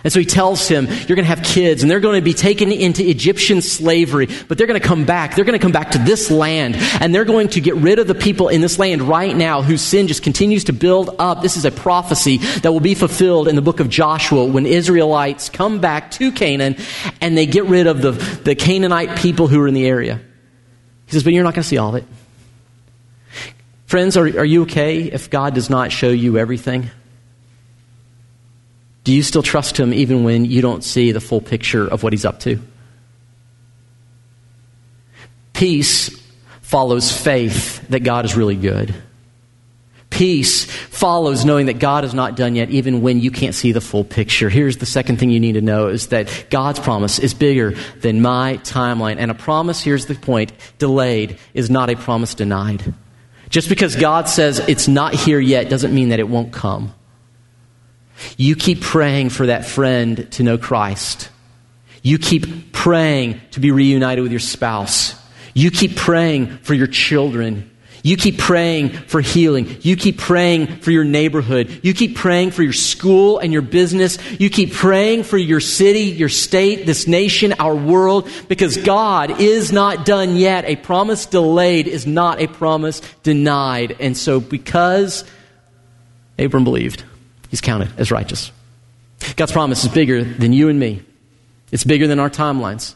And 0.02 0.14
so 0.14 0.20
he 0.20 0.26
tells 0.26 0.66
him, 0.68 0.86
You're 0.86 1.16
going 1.16 1.26
to 1.28 1.36
have 1.36 1.44
kids, 1.44 1.82
and 1.82 1.92
they're 1.92 2.00
going 2.00 2.16
to 2.16 2.24
be 2.24 2.34
taken 2.34 2.72
into 2.72 3.08
Egyptian 3.08 3.62
slavery, 3.62 4.28
but 4.48 4.58
they're 4.58 4.68
going 4.68 4.80
to 4.80 4.88
come 4.88 5.04
back. 5.04 5.36
They're 5.36 5.44
going 5.44 5.60
to 5.60 5.62
come 5.62 5.74
back 5.74 5.92
to 5.92 5.98
this 5.98 6.32
land, 6.32 6.76
and 6.78 7.14
they're 7.14 7.26
going 7.26 7.50
to 7.50 7.62
get 7.62 7.76
rid 7.76 8.00
of 8.00 8.08
the 8.08 8.16
people 8.16 8.48
in 8.48 8.62
this 8.62 8.80
land 8.80 9.02
right 9.02 9.36
now 9.36 9.62
whose 9.62 9.82
sin 9.82 10.08
just 10.08 10.24
continues 10.24 10.66
to 10.66 10.74
build 10.74 11.14
up. 11.20 11.42
This 11.42 11.58
is 11.58 11.66
a 11.66 11.72
prophecy 11.72 12.38
that 12.38 12.72
will 12.72 12.80
be 12.80 12.96
fulfilled 12.96 13.50
in 13.50 13.56
the 13.56 13.62
book 13.62 13.82
of 13.82 13.90
Joshua 13.90 14.46
when 14.46 14.66
Israelites 14.66 15.50
come 15.50 15.82
back 15.82 16.12
to 16.12 16.32
Canaan 16.32 16.78
and 17.20 17.38
they 17.38 17.46
get 17.46 17.66
rid 17.66 17.88
of 17.88 18.02
the, 18.02 18.12
the 18.12 18.56
Canaanite 18.56 19.18
people 19.18 19.48
who 19.48 19.60
are 19.62 19.68
in 19.68 19.74
the 19.74 19.86
area. 19.86 20.22
He 21.08 21.12
says, 21.12 21.24
But 21.24 21.34
you're 21.34 21.44
not 21.44 21.56
going 21.56 21.64
to 21.64 21.70
see 21.70 21.78
all 21.78 21.90
of 21.90 21.96
it. 21.96 22.06
Friends, 23.90 24.18
are, 24.18 24.26
are 24.26 24.46
you 24.46 24.62
okay 24.62 25.06
if 25.06 25.32
God 25.32 25.56
does 25.56 25.68
not 25.68 25.92
show 25.92 26.10
you 26.10 26.38
everything? 26.38 26.92
Do 29.04 29.12
you 29.12 29.24
still 29.24 29.42
trust 29.42 29.80
Him 29.80 29.96
even 29.96 30.24
when 30.24 30.46
you 30.46 30.62
don't 30.62 30.84
see 30.84 31.12
the 31.12 31.20
full 31.20 31.42
picture 31.42 31.88
of 31.88 32.04
what 32.04 32.14
He's 32.14 32.24
up 32.24 32.40
to? 32.42 32.62
Peace 35.54 36.16
follows 36.62 37.12
faith 37.12 37.88
that 37.88 38.02
God 38.02 38.26
is 38.26 38.38
really 38.38 38.56
good. 38.56 38.94
Peace 40.12 40.66
follows 40.66 41.44
knowing 41.44 41.66
that 41.66 41.80
God 41.80 42.06
is 42.06 42.14
not 42.14 42.36
done 42.36 42.56
yet, 42.56 42.70
even 42.70 43.02
when 43.02 43.20
you 43.20 43.32
can't 43.32 43.56
see 43.56 43.72
the 43.72 43.82
full 43.82 44.04
picture. 44.04 44.52
Here's 44.52 44.78
the 44.78 44.86
second 44.86 45.18
thing 45.18 45.32
you 45.32 45.40
need 45.40 45.54
to 45.54 45.62
know 45.62 45.88
is 45.88 46.10
that 46.10 46.46
God's 46.52 46.80
promise 46.80 47.18
is 47.18 47.34
bigger 47.34 47.74
than 48.02 48.22
my 48.22 48.60
timeline. 48.62 49.16
And 49.18 49.32
a 49.32 49.34
promise, 49.34 49.82
here's 49.82 50.06
the 50.06 50.14
point, 50.14 50.52
delayed 50.78 51.40
is 51.56 51.72
not 51.72 51.90
a 51.90 51.96
promise 51.96 52.36
denied. 52.36 52.94
Just 53.50 53.70
because 53.70 53.96
God 53.96 54.30
says 54.30 54.60
it's 54.60 54.88
not 54.88 55.14
here 55.14 55.40
yet 55.40 55.70
doesn't 55.70 55.94
mean 55.94 56.10
that 56.10 56.20
it 56.20 56.28
won't 56.28 56.54
come. 56.54 56.94
You 58.38 58.56
keep 58.56 58.82
praying 58.82 59.30
for 59.30 59.48
that 59.48 59.66
friend 59.66 60.32
to 60.34 60.44
know 60.44 60.58
Christ. 60.58 61.30
You 62.02 62.18
keep 62.18 62.72
praying 62.72 63.42
to 63.52 63.60
be 63.60 63.72
reunited 63.72 64.22
with 64.22 64.32
your 64.32 64.40
spouse. 64.40 65.16
You 65.54 65.72
keep 65.72 65.96
praying 65.96 66.60
for 66.60 66.74
your 66.74 66.88
children. 66.88 67.72
You 68.10 68.18
keep 68.18 68.40
praying 68.40 68.90
for 68.90 69.22
healing. 69.22 69.78
You 69.82 69.96
keep 69.96 70.18
praying 70.18 70.78
for 70.78 70.90
your 70.90 71.04
neighborhood. 71.04 71.82
You 71.84 71.94
keep 71.94 72.16
praying 72.16 72.50
for 72.50 72.64
your 72.64 72.74
school 72.74 73.38
and 73.38 73.54
your 73.54 73.62
business. 73.62 74.18
You 74.40 74.50
keep 74.50 74.74
praying 74.74 75.26
for 75.26 75.38
your 75.38 75.60
city, 75.60 76.06
your 76.06 76.28
state, 76.28 76.88
this 76.88 77.06
nation, 77.06 77.54
our 77.60 77.76
world, 77.76 78.28
because 78.48 78.78
God 78.78 79.40
is 79.40 79.72
not 79.72 80.08
done 80.08 80.38
yet. 80.38 80.66
A 80.66 80.76
promise 80.76 81.28
delayed 81.28 81.88
is 81.88 82.08
not 82.08 82.42
a 82.42 82.48
promise 82.48 83.04
denied. 83.22 83.96
And 84.00 84.18
so, 84.18 84.40
because 84.40 85.24
Abram 86.40 86.64
believed, 86.64 87.04
he's 87.52 87.62
counted 87.62 87.92
as 88.00 88.10
righteous. 88.10 88.52
God's 89.36 89.52
promise 89.52 89.84
is 89.84 89.92
bigger 89.92 90.24
than 90.24 90.52
you 90.52 90.70
and 90.70 90.80
me, 90.80 91.04
it's 91.72 91.84
bigger 91.84 92.08
than 92.08 92.18
our 92.18 92.32
timelines. 92.32 92.96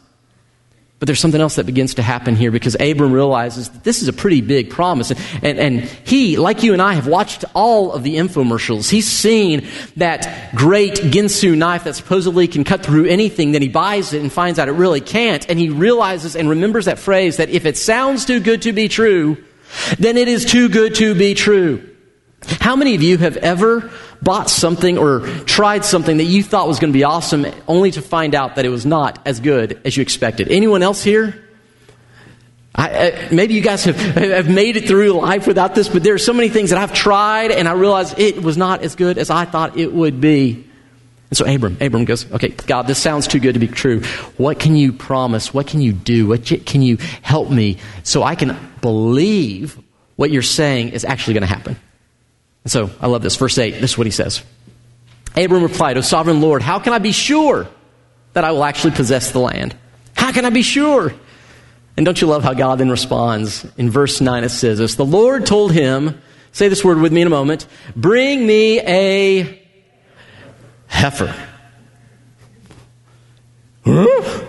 But 1.04 1.08
there's 1.08 1.20
something 1.20 1.42
else 1.42 1.56
that 1.56 1.66
begins 1.66 1.92
to 1.96 2.02
happen 2.02 2.34
here 2.34 2.50
because 2.50 2.76
Abram 2.80 3.12
realizes 3.12 3.68
that 3.68 3.84
this 3.84 4.00
is 4.00 4.08
a 4.08 4.12
pretty 4.14 4.40
big 4.40 4.70
promise. 4.70 5.10
And, 5.10 5.20
and, 5.42 5.58
and, 5.58 5.80
he, 5.82 6.38
like 6.38 6.62
you 6.62 6.72
and 6.72 6.80
I, 6.80 6.94
have 6.94 7.06
watched 7.06 7.44
all 7.52 7.92
of 7.92 8.04
the 8.04 8.16
infomercials. 8.16 8.88
He's 8.88 9.06
seen 9.06 9.68
that 9.96 10.54
great 10.54 10.94
Ginsu 10.94 11.58
knife 11.58 11.84
that 11.84 11.94
supposedly 11.94 12.48
can 12.48 12.64
cut 12.64 12.82
through 12.82 13.04
anything. 13.04 13.52
Then 13.52 13.60
he 13.60 13.68
buys 13.68 14.14
it 14.14 14.22
and 14.22 14.32
finds 14.32 14.58
out 14.58 14.68
it 14.68 14.72
really 14.72 15.02
can't. 15.02 15.46
And 15.50 15.58
he 15.58 15.68
realizes 15.68 16.36
and 16.36 16.48
remembers 16.48 16.86
that 16.86 16.98
phrase 16.98 17.36
that 17.36 17.50
if 17.50 17.66
it 17.66 17.76
sounds 17.76 18.24
too 18.24 18.40
good 18.40 18.62
to 18.62 18.72
be 18.72 18.88
true, 18.88 19.44
then 19.98 20.16
it 20.16 20.26
is 20.26 20.46
too 20.46 20.70
good 20.70 20.94
to 20.94 21.14
be 21.14 21.34
true. 21.34 21.93
How 22.50 22.76
many 22.76 22.94
of 22.94 23.02
you 23.02 23.18
have 23.18 23.36
ever 23.36 23.90
bought 24.22 24.48
something 24.50 24.98
or 24.98 25.20
tried 25.44 25.84
something 25.84 26.16
that 26.16 26.24
you 26.24 26.42
thought 26.42 26.66
was 26.66 26.78
going 26.78 26.92
to 26.92 26.96
be 26.96 27.04
awesome 27.04 27.46
only 27.68 27.90
to 27.92 28.02
find 28.02 28.34
out 28.34 28.56
that 28.56 28.64
it 28.64 28.70
was 28.70 28.86
not 28.86 29.18
as 29.26 29.40
good 29.40 29.80
as 29.84 29.96
you 29.96 30.02
expected? 30.02 30.48
Anyone 30.48 30.82
else 30.82 31.02
here? 31.02 31.40
I, 32.74 32.88
I, 32.88 33.28
maybe 33.30 33.54
you 33.54 33.60
guys 33.60 33.84
have, 33.84 33.96
have 33.96 34.50
made 34.50 34.76
it 34.76 34.88
through 34.88 35.12
life 35.12 35.46
without 35.46 35.74
this, 35.74 35.88
but 35.88 36.02
there 36.02 36.14
are 36.14 36.18
so 36.18 36.32
many 36.32 36.48
things 36.48 36.70
that 36.70 36.78
I've 36.78 36.92
tried 36.92 37.52
and 37.52 37.68
I 37.68 37.72
realized 37.72 38.18
it 38.18 38.42
was 38.42 38.56
not 38.56 38.82
as 38.82 38.96
good 38.96 39.16
as 39.16 39.30
I 39.30 39.44
thought 39.44 39.76
it 39.76 39.92
would 39.92 40.20
be. 40.20 40.66
And 41.30 41.36
so 41.36 41.52
Abram, 41.52 41.76
Abram 41.80 42.04
goes, 42.04 42.30
okay, 42.32 42.48
God, 42.48 42.86
this 42.86 42.98
sounds 42.98 43.26
too 43.26 43.38
good 43.38 43.54
to 43.54 43.60
be 43.60 43.68
true. 43.68 44.02
What 44.36 44.58
can 44.58 44.74
you 44.74 44.92
promise? 44.92 45.54
What 45.54 45.66
can 45.68 45.80
you 45.80 45.92
do? 45.92 46.26
What 46.26 46.44
can 46.44 46.82
you 46.82 46.96
help 47.22 47.50
me 47.50 47.78
so 48.02 48.22
I 48.22 48.34
can 48.34 48.56
believe 48.80 49.78
what 50.16 50.30
you're 50.30 50.42
saying 50.42 50.90
is 50.90 51.04
actually 51.04 51.34
going 51.34 51.42
to 51.42 51.54
happen? 51.54 51.76
And 52.64 52.72
so 52.72 52.90
I 53.00 53.06
love 53.06 53.22
this. 53.22 53.36
Verse 53.36 53.56
8, 53.56 53.80
this 53.80 53.92
is 53.92 53.98
what 53.98 54.06
he 54.06 54.10
says. 54.10 54.42
Abram 55.36 55.62
replied, 55.62 55.98
O 55.98 56.00
sovereign 56.00 56.40
Lord, 56.40 56.62
how 56.62 56.78
can 56.78 56.92
I 56.92 56.98
be 56.98 57.12
sure 57.12 57.68
that 58.32 58.44
I 58.44 58.52
will 58.52 58.64
actually 58.64 58.92
possess 58.92 59.30
the 59.32 59.40
land? 59.40 59.76
How 60.16 60.32
can 60.32 60.44
I 60.44 60.50
be 60.50 60.62
sure? 60.62 61.12
And 61.96 62.04
don't 62.04 62.20
you 62.20 62.26
love 62.26 62.42
how 62.42 62.54
God 62.54 62.78
then 62.78 62.90
responds? 62.90 63.66
In 63.76 63.90
verse 63.90 64.20
9 64.20 64.44
it 64.44 64.48
says 64.48 64.78
this 64.78 64.94
The 64.94 65.04
Lord 65.04 65.46
told 65.46 65.72
him, 65.72 66.20
say 66.52 66.68
this 66.68 66.84
word 66.84 66.98
with 66.98 67.12
me 67.12 67.20
in 67.20 67.26
a 67.26 67.30
moment, 67.30 67.66
bring 67.94 68.46
me 68.46 68.80
a 68.80 69.62
heifer. 70.86 71.34
Huh? 73.84 74.44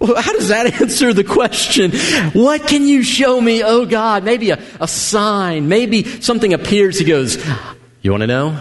How 0.00 0.32
does 0.32 0.48
that 0.48 0.66
answer 0.80 1.12
the 1.12 1.24
question? 1.24 1.92
What 2.32 2.66
can 2.66 2.86
you 2.86 3.02
show 3.02 3.40
me, 3.40 3.62
oh 3.62 3.84
God? 3.84 4.24
Maybe 4.24 4.50
a, 4.50 4.62
a 4.80 4.88
sign, 4.88 5.68
maybe 5.68 6.04
something 6.20 6.54
appears. 6.54 6.98
He 6.98 7.04
goes, 7.04 7.44
You 8.00 8.10
want 8.10 8.22
to 8.22 8.26
know? 8.26 8.60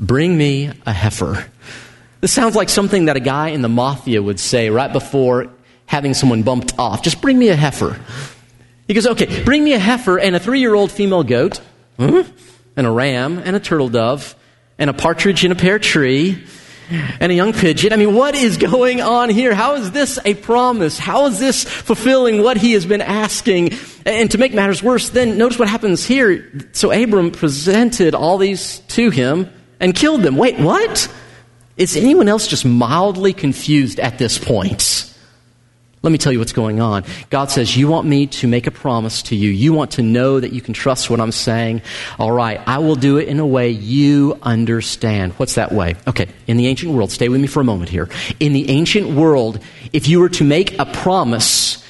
Bring 0.00 0.36
me 0.36 0.70
a 0.84 0.92
heifer. 0.92 1.46
This 2.20 2.32
sounds 2.32 2.56
like 2.56 2.68
something 2.68 3.04
that 3.04 3.16
a 3.16 3.20
guy 3.20 3.50
in 3.50 3.62
the 3.62 3.68
mafia 3.68 4.20
would 4.20 4.40
say 4.40 4.70
right 4.70 4.92
before 4.92 5.48
having 5.86 6.14
someone 6.14 6.42
bumped 6.42 6.76
off. 6.78 7.02
Just 7.02 7.20
bring 7.20 7.38
me 7.38 7.48
a 7.48 7.56
heifer. 7.56 8.00
He 8.88 8.94
goes, 8.94 9.06
Okay, 9.06 9.44
bring 9.44 9.62
me 9.62 9.74
a 9.74 9.78
heifer 9.78 10.18
and 10.18 10.34
a 10.34 10.40
three 10.40 10.60
year 10.60 10.74
old 10.74 10.90
female 10.90 11.22
goat, 11.22 11.60
hmm, 11.98 12.22
and 12.76 12.86
a 12.86 12.90
ram, 12.90 13.38
and 13.38 13.54
a 13.54 13.60
turtle 13.60 13.88
dove, 13.88 14.34
and 14.78 14.90
a 14.90 14.92
partridge 14.92 15.44
in 15.44 15.52
a 15.52 15.54
pear 15.54 15.78
tree 15.78 16.42
and 16.90 17.32
a 17.32 17.34
young 17.34 17.52
pigeon. 17.52 17.92
I 17.92 17.96
mean, 17.96 18.14
what 18.14 18.34
is 18.34 18.56
going 18.56 19.00
on 19.00 19.30
here? 19.30 19.54
How 19.54 19.74
is 19.74 19.92
this 19.92 20.18
a 20.24 20.34
promise? 20.34 20.98
How 20.98 21.26
is 21.26 21.38
this 21.38 21.64
fulfilling 21.64 22.42
what 22.42 22.56
he 22.56 22.72
has 22.72 22.86
been 22.86 23.00
asking? 23.00 23.72
And 24.04 24.30
to 24.30 24.38
make 24.38 24.52
matters 24.52 24.82
worse, 24.82 25.10
then 25.10 25.38
notice 25.38 25.58
what 25.58 25.68
happens 25.68 26.04
here. 26.04 26.50
So 26.72 26.90
Abram 26.92 27.30
presented 27.30 28.14
all 28.14 28.38
these 28.38 28.80
to 28.88 29.10
him 29.10 29.50
and 29.80 29.94
killed 29.94 30.22
them. 30.22 30.36
Wait, 30.36 30.58
what? 30.58 31.08
Is 31.76 31.96
anyone 31.96 32.28
else 32.28 32.46
just 32.46 32.64
mildly 32.64 33.32
confused 33.32 33.98
at 33.98 34.18
this 34.18 34.38
point? 34.38 35.13
Let 36.04 36.12
me 36.12 36.18
tell 36.18 36.34
you 36.34 36.38
what's 36.38 36.52
going 36.52 36.80
on. 36.80 37.02
God 37.30 37.50
says, 37.50 37.74
You 37.74 37.88
want 37.88 38.06
me 38.06 38.26
to 38.26 38.46
make 38.46 38.66
a 38.66 38.70
promise 38.70 39.22
to 39.22 39.34
you. 39.34 39.48
You 39.48 39.72
want 39.72 39.92
to 39.92 40.02
know 40.02 40.38
that 40.38 40.52
you 40.52 40.60
can 40.60 40.74
trust 40.74 41.08
what 41.08 41.18
I'm 41.18 41.32
saying. 41.32 41.80
All 42.18 42.30
right, 42.30 42.60
I 42.66 42.76
will 42.76 42.94
do 42.94 43.16
it 43.16 43.26
in 43.26 43.40
a 43.40 43.46
way 43.46 43.70
you 43.70 44.38
understand. 44.42 45.32
What's 45.38 45.54
that 45.54 45.72
way? 45.72 45.96
Okay, 46.06 46.28
in 46.46 46.58
the 46.58 46.66
ancient 46.66 46.92
world, 46.92 47.10
stay 47.10 47.30
with 47.30 47.40
me 47.40 47.46
for 47.46 47.62
a 47.62 47.64
moment 47.64 47.88
here. 47.88 48.10
In 48.38 48.52
the 48.52 48.68
ancient 48.68 49.12
world, 49.12 49.60
if 49.94 50.06
you 50.06 50.20
were 50.20 50.28
to 50.28 50.44
make 50.44 50.78
a 50.78 50.84
promise, 50.84 51.82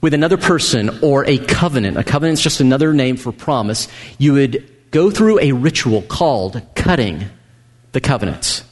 with 0.00 0.14
another 0.14 0.38
person 0.38 0.98
or 1.02 1.26
a 1.26 1.36
covenant. 1.36 1.98
A 1.98 2.02
covenant 2.02 2.38
is 2.38 2.42
just 2.42 2.60
another 2.60 2.94
name 2.94 3.18
for 3.18 3.32
promise. 3.32 3.86
You 4.16 4.32
would 4.32 4.90
go 4.90 5.10
through 5.10 5.38
a 5.40 5.52
ritual 5.52 6.00
called 6.00 6.62
cutting 6.74 7.26
the 7.92 8.00
covenant. 8.00 8.64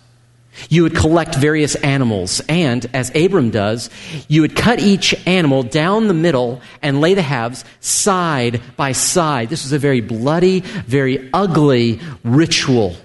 You 0.68 0.82
would 0.82 0.94
collect 0.94 1.34
various 1.34 1.74
animals, 1.76 2.40
and 2.48 2.84
as 2.92 3.14
Abram 3.14 3.50
does, 3.50 3.90
you 4.28 4.42
would 4.42 4.56
cut 4.56 4.80
each 4.80 5.14
animal 5.26 5.62
down 5.62 6.08
the 6.08 6.14
middle 6.14 6.60
and 6.82 7.00
lay 7.00 7.14
the 7.14 7.22
halves 7.22 7.64
side 7.80 8.60
by 8.76 8.92
side. 8.92 9.48
This 9.48 9.64
was 9.64 9.72
a 9.72 9.78
very 9.78 10.00
bloody, 10.00 10.60
very 10.60 11.30
ugly 11.32 12.00
ritual. 12.24 12.96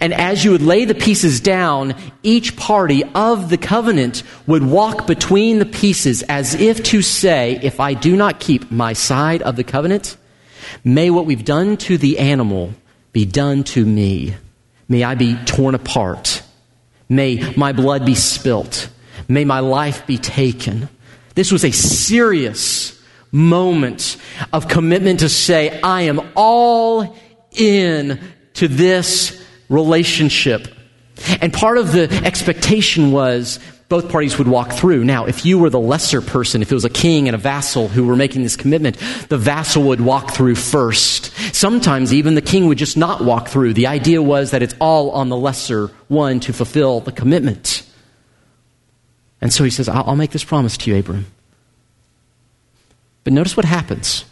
And 0.00 0.12
as 0.12 0.44
you 0.44 0.50
would 0.50 0.62
lay 0.62 0.84
the 0.84 0.94
pieces 0.94 1.40
down, 1.40 1.94
each 2.22 2.56
party 2.56 3.04
of 3.14 3.48
the 3.48 3.56
covenant 3.56 4.22
would 4.46 4.64
walk 4.64 5.06
between 5.06 5.58
the 5.58 5.66
pieces 5.66 6.22
as 6.24 6.54
if 6.54 6.82
to 6.84 7.00
say, 7.02 7.58
If 7.62 7.80
I 7.80 7.94
do 7.94 8.16
not 8.16 8.40
keep 8.40 8.70
my 8.70 8.92
side 8.92 9.42
of 9.42 9.56
the 9.56 9.64
covenant, 9.64 10.16
may 10.84 11.10
what 11.10 11.26
we've 11.26 11.44
done 11.44 11.76
to 11.78 11.96
the 11.96 12.18
animal 12.18 12.74
be 13.12 13.24
done 13.24 13.64
to 13.64 13.84
me. 13.84 14.34
May 14.88 15.04
I 15.04 15.14
be 15.14 15.36
torn 15.44 15.74
apart. 15.74 16.42
May 17.08 17.54
my 17.56 17.72
blood 17.72 18.04
be 18.04 18.14
spilt. 18.14 18.88
May 19.28 19.44
my 19.44 19.60
life 19.60 20.06
be 20.06 20.18
taken. 20.18 20.88
This 21.34 21.52
was 21.52 21.64
a 21.64 21.70
serious 21.70 23.00
moment 23.30 24.16
of 24.52 24.68
commitment 24.68 25.20
to 25.20 25.28
say, 25.28 25.80
I 25.82 26.02
am 26.02 26.20
all 26.34 27.16
in 27.52 28.20
to 28.54 28.68
this 28.68 29.44
relationship. 29.68 30.68
And 31.40 31.52
part 31.52 31.78
of 31.78 31.92
the 31.92 32.10
expectation 32.24 33.12
was 33.12 33.58
both 33.88 34.10
parties 34.10 34.36
would 34.36 34.48
walk 34.48 34.72
through. 34.72 35.02
Now, 35.04 35.24
if 35.24 35.46
you 35.46 35.58
were 35.58 35.70
the 35.70 35.80
lesser 35.80 36.20
person, 36.20 36.60
if 36.60 36.70
it 36.70 36.74
was 36.74 36.84
a 36.84 36.90
king 36.90 37.26
and 37.26 37.34
a 37.34 37.38
vassal 37.38 37.88
who 37.88 38.06
were 38.06 38.16
making 38.16 38.42
this 38.42 38.56
commitment, 38.56 38.98
the 39.28 39.38
vassal 39.38 39.84
would 39.84 40.00
walk 40.00 40.32
through 40.32 40.56
first. 40.56 41.32
Sometimes 41.54 42.12
even 42.12 42.34
the 42.34 42.42
king 42.42 42.66
would 42.66 42.76
just 42.76 42.98
not 42.98 43.24
walk 43.24 43.48
through. 43.48 43.72
The 43.72 43.86
idea 43.86 44.20
was 44.20 44.50
that 44.50 44.62
it's 44.62 44.74
all 44.78 45.10
on 45.12 45.30
the 45.30 45.36
lesser 45.36 45.90
one 46.08 46.40
to 46.40 46.52
fulfill 46.52 47.00
the 47.00 47.12
commitment. 47.12 47.82
And 49.40 49.52
so 49.52 49.64
he 49.64 49.70
says, 49.70 49.88
I'll 49.88 50.16
make 50.16 50.32
this 50.32 50.44
promise 50.44 50.76
to 50.78 50.90
you, 50.90 50.98
Abram. 50.98 51.26
But 53.24 53.32
notice 53.32 53.56
what 53.56 53.64
happens. 53.66 54.24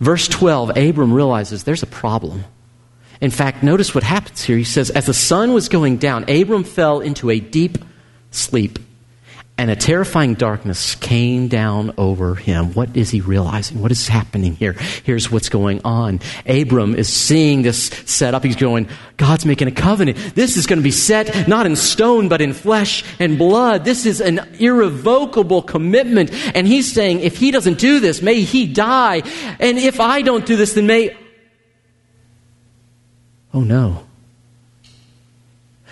Verse 0.00 0.26
12, 0.26 0.76
Abram 0.76 1.12
realizes 1.12 1.62
there's 1.62 1.82
a 1.82 1.86
problem. 1.86 2.44
In 3.20 3.30
fact, 3.30 3.62
notice 3.62 3.94
what 3.94 4.02
happens 4.02 4.42
here. 4.42 4.56
He 4.56 4.64
says, 4.64 4.90
As 4.90 5.06
the 5.06 5.14
sun 5.14 5.52
was 5.52 5.68
going 5.68 5.98
down, 5.98 6.28
Abram 6.28 6.64
fell 6.64 7.00
into 7.00 7.28
a 7.28 7.38
deep 7.38 7.78
sleep. 8.30 8.78
and 9.60 9.70
a 9.70 9.76
terrifying 9.76 10.32
darkness 10.32 10.94
came 10.94 11.46
down 11.46 11.92
over 11.98 12.34
him. 12.34 12.72
What 12.72 12.96
is 12.96 13.10
he 13.10 13.20
realizing? 13.20 13.82
What 13.82 13.92
is 13.92 14.08
happening 14.08 14.54
here? 14.54 14.72
Here's 15.04 15.30
what's 15.30 15.50
going 15.50 15.82
on. 15.84 16.20
Abram 16.46 16.94
is 16.94 17.12
seeing 17.12 17.60
this 17.60 17.88
set 18.06 18.32
up. 18.32 18.42
He's 18.42 18.56
going, 18.56 18.88
God's 19.18 19.44
making 19.44 19.68
a 19.68 19.70
covenant. 19.70 20.16
This 20.34 20.56
is 20.56 20.66
going 20.66 20.78
to 20.78 20.82
be 20.82 20.90
set 20.90 21.46
not 21.46 21.66
in 21.66 21.76
stone, 21.76 22.30
but 22.30 22.40
in 22.40 22.54
flesh 22.54 23.04
and 23.18 23.36
blood. 23.36 23.84
This 23.84 24.06
is 24.06 24.22
an 24.22 24.38
irrevocable 24.58 25.60
commitment. 25.60 26.30
And 26.56 26.66
he's 26.66 26.90
saying, 26.90 27.20
if 27.20 27.36
he 27.36 27.50
doesn't 27.50 27.78
do 27.78 28.00
this, 28.00 28.22
may 28.22 28.40
he 28.40 28.66
die. 28.66 29.16
And 29.58 29.76
if 29.76 30.00
I 30.00 30.22
don't 30.22 30.46
do 30.46 30.56
this, 30.56 30.72
then 30.72 30.86
may. 30.86 31.14
Oh 33.52 33.60
no. 33.60 34.06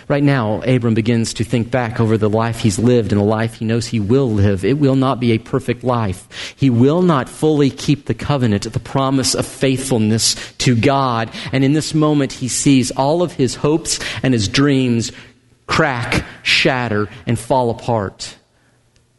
Right 0.08 0.22
now, 0.22 0.62
Abram 0.62 0.94
begins 0.94 1.34
to 1.34 1.44
think 1.44 1.70
back 1.70 2.00
over 2.00 2.16
the 2.16 2.30
life 2.30 2.60
he's 2.60 2.78
lived 2.78 3.12
and 3.12 3.20
the 3.20 3.24
life 3.24 3.54
he 3.54 3.66
knows 3.66 3.86
he 3.86 4.00
will 4.00 4.30
live. 4.30 4.64
It 4.64 4.78
will 4.78 4.96
not 4.96 5.20
be 5.20 5.32
a 5.32 5.38
perfect 5.38 5.84
life. 5.84 6.54
He 6.56 6.70
will 6.70 7.02
not 7.02 7.28
fully 7.28 7.68
keep 7.68 8.06
the 8.06 8.14
covenant, 8.14 8.72
the 8.72 8.80
promise 8.80 9.34
of 9.34 9.44
faithfulness 9.44 10.34
to 10.58 10.74
God. 10.74 11.30
And 11.52 11.62
in 11.62 11.74
this 11.74 11.92
moment, 11.92 12.32
he 12.32 12.48
sees 12.48 12.90
all 12.90 13.22
of 13.22 13.32
his 13.32 13.54
hopes 13.54 14.00
and 14.22 14.32
his 14.32 14.48
dreams 14.48 15.12
crack, 15.66 16.24
shatter, 16.42 17.10
and 17.26 17.38
fall 17.38 17.68
apart. 17.68 18.38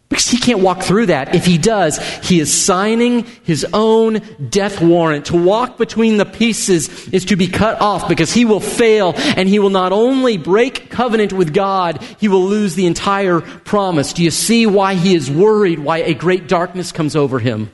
Because 0.09 0.27
he 0.27 0.39
can't 0.39 0.59
walk 0.59 0.81
through 0.81 1.05
that. 1.07 1.35
If 1.35 1.45
he 1.45 1.59
does, 1.59 1.99
he 2.27 2.39
is 2.39 2.51
signing 2.51 3.25
his 3.43 3.65
own 3.73 4.21
death 4.49 4.81
warrant. 4.81 5.27
To 5.27 5.37
walk 5.37 5.77
between 5.77 6.17
the 6.17 6.25
pieces 6.25 7.07
is 7.09 7.25
to 7.25 7.35
be 7.35 7.47
cut 7.47 7.79
off 7.79 8.09
because 8.09 8.33
he 8.33 8.43
will 8.43 8.59
fail 8.59 9.13
and 9.15 9.47
he 9.47 9.59
will 9.59 9.69
not 9.69 9.91
only 9.91 10.37
break 10.37 10.89
covenant 10.89 11.31
with 11.31 11.53
God, 11.53 12.01
he 12.19 12.27
will 12.27 12.43
lose 12.43 12.73
the 12.73 12.87
entire 12.87 13.39
promise. 13.39 14.13
Do 14.13 14.23
you 14.23 14.31
see 14.31 14.65
why 14.65 14.95
he 14.95 15.13
is 15.13 15.29
worried, 15.29 15.77
why 15.77 15.99
a 15.99 16.15
great 16.15 16.47
darkness 16.47 16.91
comes 16.91 17.15
over 17.15 17.37
him? 17.37 17.71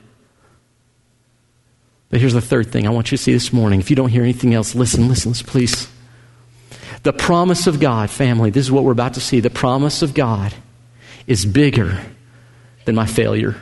But 2.10 2.20
here's 2.20 2.34
the 2.34 2.42
third 2.42 2.70
thing 2.70 2.86
I 2.86 2.90
want 2.90 3.10
you 3.10 3.16
to 3.16 3.22
see 3.22 3.32
this 3.32 3.50
morning. 3.50 3.80
If 3.80 3.88
you 3.88 3.96
don't 3.96 4.10
hear 4.10 4.22
anything 4.22 4.52
else, 4.52 4.74
listen, 4.74 5.08
listen, 5.08 5.32
listen 5.32 5.46
please. 5.46 5.88
The 7.02 7.14
promise 7.14 7.66
of 7.66 7.80
God, 7.80 8.10
family, 8.10 8.50
this 8.50 8.66
is 8.66 8.70
what 8.70 8.84
we're 8.84 8.92
about 8.92 9.14
to 9.14 9.20
see. 9.20 9.40
The 9.40 9.48
promise 9.48 10.02
of 10.02 10.12
God 10.12 10.52
is 11.26 11.46
bigger 11.46 11.98
than 12.86 12.94
my 12.94 13.06
failure. 13.06 13.54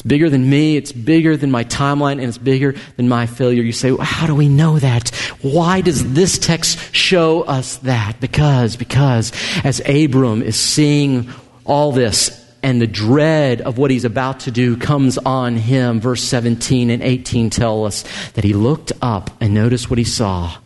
It's 0.00 0.02
bigger 0.02 0.30
than 0.30 0.48
me, 0.48 0.78
it's 0.78 0.92
bigger 0.92 1.36
than 1.36 1.50
my 1.50 1.64
timeline, 1.64 2.12
and 2.12 2.22
it's 2.22 2.38
bigger 2.38 2.74
than 2.96 3.06
my 3.06 3.26
failure. 3.26 3.62
You 3.62 3.72
say, 3.72 3.92
well, 3.92 4.06
How 4.06 4.26
do 4.26 4.34
we 4.34 4.48
know 4.48 4.78
that? 4.78 5.10
Why 5.42 5.82
does 5.82 6.14
this 6.14 6.38
text 6.38 6.94
show 6.94 7.42
us 7.42 7.76
that? 7.78 8.18
Because, 8.18 8.76
because 8.76 9.32
as 9.62 9.82
Abram 9.86 10.42
is 10.42 10.58
seeing 10.58 11.28
all 11.66 11.92
this 11.92 12.36
and 12.62 12.80
the 12.80 12.86
dread 12.86 13.60
of 13.60 13.76
what 13.76 13.90
he's 13.90 14.06
about 14.06 14.40
to 14.40 14.50
do 14.50 14.76
comes 14.78 15.18
on 15.18 15.56
him, 15.56 16.00
verse 16.00 16.22
17 16.22 16.88
and 16.88 17.02
18 17.02 17.50
tell 17.50 17.84
us 17.84 18.04
that 18.30 18.44
he 18.44 18.54
looked 18.54 18.92
up 19.02 19.30
and 19.40 19.52
noticed 19.52 19.90
what 19.90 19.98
he 19.98 20.04
saw 20.04 20.56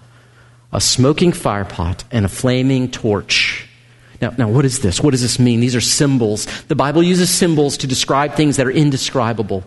a 0.73 0.81
smoking 0.81 1.31
firepot 1.31 2.03
and 2.11 2.25
a 2.25 2.29
flaming 2.29 2.91
torch. 2.91 3.64
Now, 4.25 4.33
now, 4.39 4.49
what 4.49 4.65
is 4.65 4.81
this? 4.81 5.03
What 5.03 5.11
does 5.11 5.21
this 5.21 5.39
mean? 5.39 5.61
These 5.61 5.77
are 5.77 5.83
symbols. 5.83 6.47
The 6.69 6.75
Bible 6.75 7.03
uses 7.03 7.29
symbols 7.29 7.77
to 7.77 7.87
describe 7.87 8.33
things 8.33 8.57
that 8.57 8.67
are 8.67 8.71
indescribable. 8.71 9.65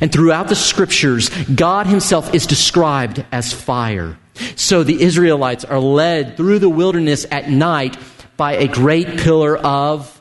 And 0.00 0.10
throughout 0.10 0.48
the 0.48 0.56
scriptures, 0.56 1.28
God 1.54 1.86
Himself 1.86 2.34
is 2.34 2.44
described 2.44 3.24
as 3.30 3.52
fire. 3.52 4.18
So 4.56 4.82
the 4.82 5.00
Israelites 5.00 5.64
are 5.64 5.78
led 5.78 6.36
through 6.36 6.58
the 6.58 6.68
wilderness 6.68 7.24
at 7.30 7.48
night 7.48 7.96
by 8.36 8.54
a 8.54 8.66
great 8.66 9.20
pillar 9.20 9.56
of 9.56 10.20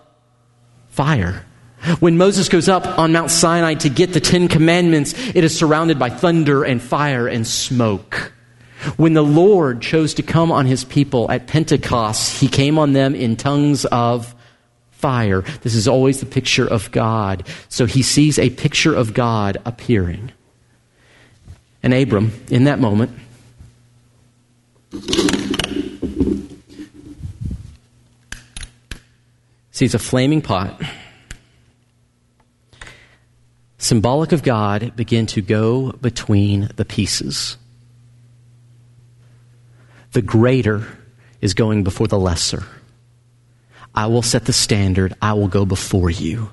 fire. 0.89 1.43
When 1.99 2.15
Moses 2.15 2.47
goes 2.47 2.69
up 2.69 2.86
on 2.99 3.12
Mount 3.12 3.32
Sinai 3.32 3.73
to 3.73 3.89
get 3.89 4.13
the 4.13 4.19
Ten 4.19 4.49
Commandments, 4.49 5.15
it 5.17 5.43
is 5.43 5.58
surrounded 5.58 5.97
by 5.97 6.12
thunder 6.12 6.63
and 6.63 6.80
fire 6.80 7.28
and 7.28 7.47
smoke. 7.47 8.34
When 8.98 9.13
the 9.13 9.24
Lord 9.24 9.82
chose 9.82 10.13
to 10.15 10.24
come 10.24 10.52
on 10.52 10.65
his 10.65 10.86
people 10.86 11.30
at 11.30 11.48
Pentecost, 11.48 12.39
he 12.39 12.48
came 12.48 12.80
on 12.80 12.94
them 12.94 13.13
in 13.13 13.36
tongues 13.36 13.86
of 13.86 14.34
fire. 14.92 15.42
This 15.62 15.76
is 15.76 15.88
always 15.88 16.20
the 16.20 16.26
picture 16.26 16.68
of 16.68 16.92
God. 16.92 17.48
So 17.68 17.86
he 17.86 18.02
sees 18.02 18.39
a 18.39 18.50
picture 18.50 18.94
of 18.94 19.13
God 19.13 19.58
appearing. 19.65 20.32
And 21.84 21.94
Abram, 21.94 22.34
in 22.50 22.65
that 22.65 22.80
moment, 22.80 23.12
sees 29.72 29.94
a 29.94 30.00
flaming 30.00 30.42
pot, 30.42 30.82
symbolic 33.78 34.34
of 34.34 34.44
God, 34.44 34.94
begin 34.98 35.26
to 35.28 35.42
go 35.42 35.94
between 35.94 36.70
the 36.76 36.84
pieces 36.84 37.58
the 40.12 40.22
greater 40.22 40.86
is 41.41 41.54
going 41.54 41.84
before 41.84 42.08
the 42.08 42.19
lesser. 42.19 42.63
I 43.93 44.08
will 44.08 44.22
set 44.22 44.45
the 44.45 44.54
standard, 44.54 45.13
I 45.22 45.34
will 45.34 45.48
go 45.48 45.65
before 45.65 46.10
you. 46.10 46.52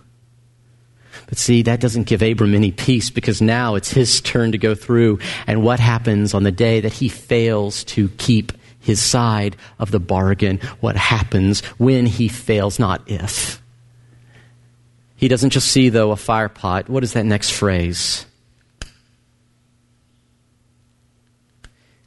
But 1.28 1.38
see, 1.38 1.62
that 1.62 1.80
doesn't 1.80 2.04
give 2.04 2.22
Abram 2.22 2.54
any 2.54 2.70
peace 2.70 3.10
because 3.10 3.42
now 3.42 3.74
it's 3.74 3.90
his 3.90 4.20
turn 4.20 4.52
to 4.52 4.58
go 4.58 4.74
through. 4.74 5.18
And 5.46 5.62
what 5.62 5.80
happens 5.80 6.34
on 6.34 6.44
the 6.44 6.52
day 6.52 6.80
that 6.80 6.92
he 6.92 7.08
fails 7.08 7.84
to 7.84 8.08
keep 8.10 8.52
his 8.78 9.02
side 9.02 9.56
of 9.78 9.90
the 9.90 9.98
bargain? 9.98 10.60
What 10.80 10.96
happens 10.96 11.64
when 11.78 12.06
he 12.06 12.28
fails, 12.28 12.78
not 12.78 13.02
if? 13.06 13.60
He 15.16 15.28
doesn't 15.28 15.50
just 15.50 15.68
see, 15.68 15.88
though, 15.88 16.12
a 16.12 16.16
fire 16.16 16.48
pot. 16.48 16.88
What 16.88 17.02
is 17.02 17.14
that 17.14 17.26
next 17.26 17.50
phrase? 17.50 18.26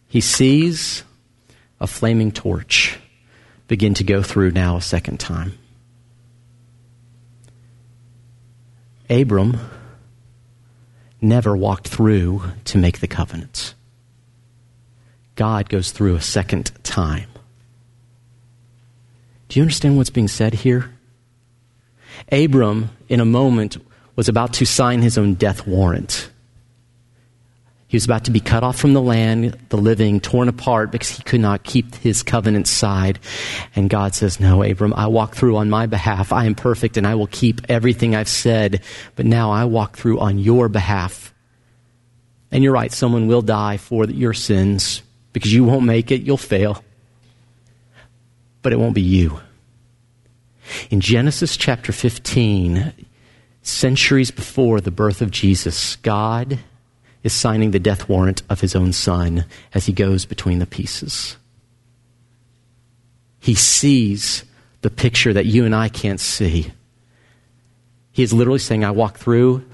He 0.08 0.22
sees 0.22 1.04
a 1.80 1.88
flaming 1.88 2.32
torch 2.32 2.98
begin 3.68 3.94
to 3.96 4.04
go 4.04 4.22
through 4.22 4.52
now 4.52 4.76
a 4.76 4.82
second 4.82 5.20
time. 5.20 5.58
Abram 9.10 9.58
never 11.22 11.56
walked 11.56 11.88
through 11.88 12.44
to 12.66 12.78
make 12.78 13.00
the 13.00 13.08
covenant. 13.08 13.74
God 15.36 15.70
goes 15.70 15.92
through 15.92 16.16
a 16.16 16.22
second 16.22 16.72
time. 16.84 17.30
Do 19.48 19.60
you 19.60 19.64
understand 19.64 19.98
what's 19.98 20.10
being 20.10 20.28
said 20.28 20.54
here? 20.54 20.94
Abram, 22.32 22.90
in 23.08 23.20
a 23.20 23.26
moment, 23.26 23.78
was 24.16 24.28
about 24.28 24.54
to 24.56 24.66
sign 24.66 25.02
his 25.02 25.18
own 25.18 25.36
death 25.36 25.66
warrant. 25.66 26.30
He 27.90 27.96
was 27.96 28.06
about 28.06 28.26
to 28.26 28.32
be 28.32 28.40
cut 28.40 28.64
off 28.64 28.78
from 28.78 28.94
the 28.94 29.02
land, 29.02 29.58
the 29.70 29.78
living, 29.78 30.20
torn 30.20 30.48
apart 30.48 30.92
because 30.92 31.10
he 31.10 31.24
could 31.24 31.42
not 31.42 31.64
keep 31.64 31.96
his 31.96 32.22
covenant 32.22 32.68
side. 32.68 33.18
And 33.76 33.90
God 33.90 34.14
says, 34.14 34.40
No, 34.40 34.62
Abram, 34.62 34.94
I 34.94 35.08
walk 35.08 35.34
through 35.34 35.58
on 35.58 35.72
my 35.72 35.88
behalf. 35.88 36.32
I 36.32 36.46
am 36.46 36.54
perfect 36.54 36.98
and 36.98 37.08
I 37.08 37.16
will 37.16 37.26
keep 37.26 37.62
everything 37.68 38.16
I've 38.16 38.30
said. 38.30 38.84
But 39.16 39.26
now 39.26 39.50
I 39.50 39.66
walk 39.66 39.98
through 39.98 40.20
on 40.20 40.38
your 40.38 40.70
behalf. 40.70 41.34
And 42.52 42.64
you're 42.64 42.74
right, 42.74 42.92
someone 42.92 43.26
will 43.26 43.42
die 43.42 43.78
for 43.78 44.06
your 44.06 44.36
sins 44.36 45.02
because 45.34 45.52
you 45.52 45.64
won't 45.64 45.84
make 45.84 46.12
it, 46.12 46.22
you'll 46.22 46.38
fail. 46.38 46.84
But 48.62 48.72
it 48.72 48.78
won't 48.78 48.94
be 48.94 49.02
you. 49.02 49.40
In 50.92 51.00
Genesis 51.02 51.58
chapter 51.58 51.92
15, 51.92 52.94
centuries 53.64 54.30
before 54.30 54.80
the 54.80 54.92
birth 54.92 55.24
of 55.24 55.32
Jesus, 55.32 55.96
God 55.96 56.60
is 57.24 57.34
signing 57.34 57.72
the 57.72 57.80
death 57.80 58.08
warrant 58.08 58.42
of 58.50 58.62
his 58.62 58.76
own 58.76 58.94
son 58.94 59.46
as 59.74 59.86
he 59.86 59.94
goes 59.94 60.26
between 60.26 60.60
the 60.60 60.66
pieces. 60.66 61.38
He 63.40 63.56
sees 63.56 64.46
the 64.82 64.90
picture 64.90 65.34
that 65.34 65.46
you 65.46 65.66
and 65.66 65.76
I 65.76 65.90
can't 65.90 66.20
see. 66.20 66.72
He 68.12 68.24
is 68.24 68.34
literally 68.34 68.60
saying, 68.60 68.84
I 68.84 68.92
walk 68.92 69.18
through 69.18 69.66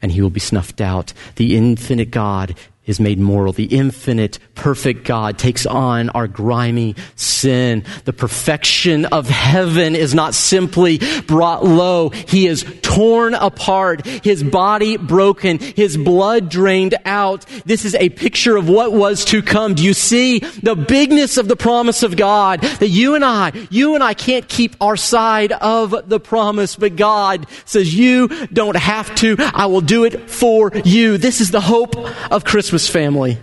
and 0.00 0.12
he 0.12 0.20
will 0.20 0.30
be 0.30 0.40
snuffed 0.40 0.80
out. 0.80 1.12
The 1.36 1.56
infinite 1.56 2.10
God 2.10 2.56
is 2.84 2.98
made 2.98 3.18
moral. 3.18 3.52
The 3.52 3.66
infinite, 3.66 4.40
perfect 4.56 5.04
God 5.04 5.38
takes 5.38 5.66
on 5.66 6.10
our 6.10 6.26
grimy 6.26 6.96
sin. 7.14 7.84
The 8.04 8.12
perfection 8.12 9.04
of 9.06 9.28
heaven 9.28 9.94
is 9.94 10.14
not 10.14 10.34
simply 10.34 11.00
brought 11.28 11.64
low. 11.64 12.08
He 12.08 12.48
is 12.48 12.64
torn 12.82 13.34
apart, 13.34 14.04
his 14.06 14.42
body 14.42 14.96
broken, 14.96 15.60
his 15.60 15.96
blood 15.96 16.48
drained 16.48 16.96
out. 17.04 17.46
This 17.64 17.84
is 17.84 17.94
a 17.94 18.08
picture 18.08 18.56
of 18.56 18.68
what 18.68 18.92
was 18.92 19.24
to 19.26 19.42
come. 19.42 19.74
Do 19.74 19.84
you 19.84 19.94
see 19.94 20.40
the 20.40 20.74
bigness 20.74 21.36
of 21.36 21.46
the 21.46 21.56
promise 21.56 22.02
of 22.02 22.16
God? 22.16 22.62
That 22.62 22.88
you 22.88 23.14
and 23.14 23.24
I, 23.24 23.52
you 23.70 23.94
and 23.94 24.02
I 24.02 24.14
can't 24.14 24.48
keep 24.48 24.74
our 24.80 24.96
side 24.96 25.52
of 25.52 26.08
the 26.08 26.18
promise, 26.18 26.74
but 26.74 26.96
God 26.96 27.46
says, 27.64 27.94
you 27.94 28.28
don't 28.48 28.76
have 28.76 29.14
to. 29.16 29.36
I 29.38 29.66
will 29.66 29.80
do 29.80 30.04
it 30.04 30.28
for 30.28 30.72
you. 30.84 31.16
This 31.16 31.40
is 31.40 31.52
the 31.52 31.60
hope 31.60 31.96
of 32.32 32.44
Christmas. 32.44 32.71
Christmas 32.72 32.88
family. 32.88 33.36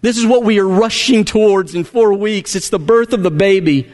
This 0.00 0.18
is 0.18 0.26
what 0.26 0.42
we 0.42 0.58
are 0.58 0.66
rushing 0.66 1.24
towards 1.24 1.76
in 1.76 1.84
four 1.84 2.14
weeks. 2.14 2.56
It's 2.56 2.70
the 2.70 2.80
birth 2.80 3.12
of 3.12 3.22
the 3.22 3.30
baby. 3.30 3.88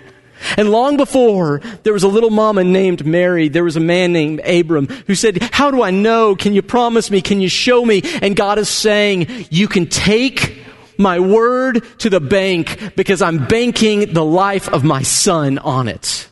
And 0.57 0.71
long 0.71 0.97
before 0.97 1.61
there 1.83 1.93
was 1.93 2.05
a 2.05 2.09
little 2.09 2.31
mama 2.31 2.65
named 2.65 3.05
Mary, 3.05 3.49
there 3.49 3.65
was 3.65 3.77
a 3.77 3.81
man 3.81 4.15
named 4.15 4.41
Abram 4.41 4.87
who 5.07 5.15
said, 5.15 5.43
How 5.53 5.71
do 5.71 5.83
I 5.83 5.91
know? 5.91 6.35
Can 6.37 6.55
you 6.55 6.63
promise 6.63 7.11
me? 7.11 7.21
Can 7.21 7.43
you 7.43 7.51
show 7.51 7.85
me? 7.85 8.01
And 8.23 8.35
God 8.35 8.59
is 8.59 8.71
saying, 8.71 9.27
You 9.51 9.69
can 9.69 9.89
take 9.89 10.59
my 10.97 11.21
word 11.21 11.85
to 11.99 12.09
the 12.09 12.19
bank 12.19 12.95
because 12.97 13.21
I'm 13.21 13.47
banking 13.47 14.15
the 14.15 14.25
life 14.25 14.71
of 14.71 14.85
my 14.85 15.03
son 15.03 15.59
on 15.59 15.89
it. 15.89 16.31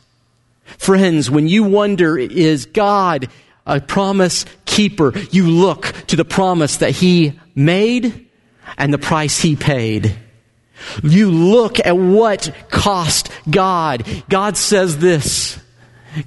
Friends, 0.79 1.29
when 1.29 1.47
you 1.47 1.63
wonder, 1.63 2.17
is 2.17 2.65
God 2.65 3.29
a 3.67 3.79
promise 3.79 4.45
keeper? 4.65 5.13
You 5.29 5.47
look 5.47 5.93
to 6.07 6.15
the 6.15 6.25
promise 6.25 6.77
that 6.77 6.95
he 6.95 7.39
made 7.53 8.23
and 8.77 8.93
the 8.93 8.97
price 8.97 9.39
he 9.39 9.55
paid. 9.55 10.15
You 11.03 11.31
look 11.31 11.79
at 11.85 11.97
what 11.97 12.53
cost 12.69 13.29
God. 13.49 14.05
God 14.29 14.57
says 14.57 14.97
this. 14.97 15.59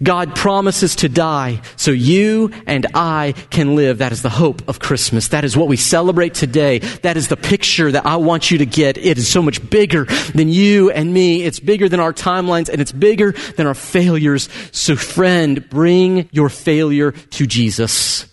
God 0.03 0.37
promises 0.37 0.97
to 0.97 1.09
die 1.09 1.63
so 1.77 1.91
you 1.91 2.53
and 2.67 2.87
I 2.95 3.35
can 3.51 3.75
live. 3.75 3.99
That 3.99 4.13
is 4.13 4.23
the 4.23 4.31
hope 4.31 4.69
of 4.69 4.79
Christmas. 4.79 5.29
That 5.29 5.45
is 5.45 5.57
what 5.57 5.69
we 5.69 5.77
celebrate 5.77 6.35
today. 6.35 6.79
That 6.79 7.17
is 7.17 7.29
the 7.29 7.37
picture 7.37 7.91
that 7.91 8.07
I 8.07 8.17
want 8.17 8.51
you 8.51 8.59
to 8.59 8.67
get. 8.67 8.99
It 8.99 9.19
is 9.19 9.29
so 9.29 9.43
much 9.43 9.69
bigger 9.69 10.05
than 10.35 10.49
you 10.49 10.91
and 10.91 11.13
me. 11.13 11.43
It's 11.43 11.61
bigger 11.61 11.89
than 11.89 11.99
our 11.99 12.13
timelines 12.13 12.69
and 12.69 12.81
it's 12.81 12.93
bigger 12.93 13.33
than 13.57 13.67
our 13.67 13.75
failures. 13.75 14.49
So 14.73 14.97
friend, 14.97 15.69
bring 15.69 16.29
your 16.31 16.49
failure 16.49 17.13
to 17.13 17.47
Jesus. 17.47 18.27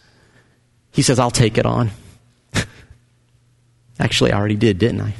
He 0.91 1.01
says, 1.01 1.19
I'll 1.19 1.31
take 1.31 1.57
it 1.57 1.65
on. 1.65 1.91
Actually, 3.99 4.31
I 4.31 4.37
already 4.37 4.55
did, 4.55 4.77
didn't 4.77 5.01
I? 5.01 5.13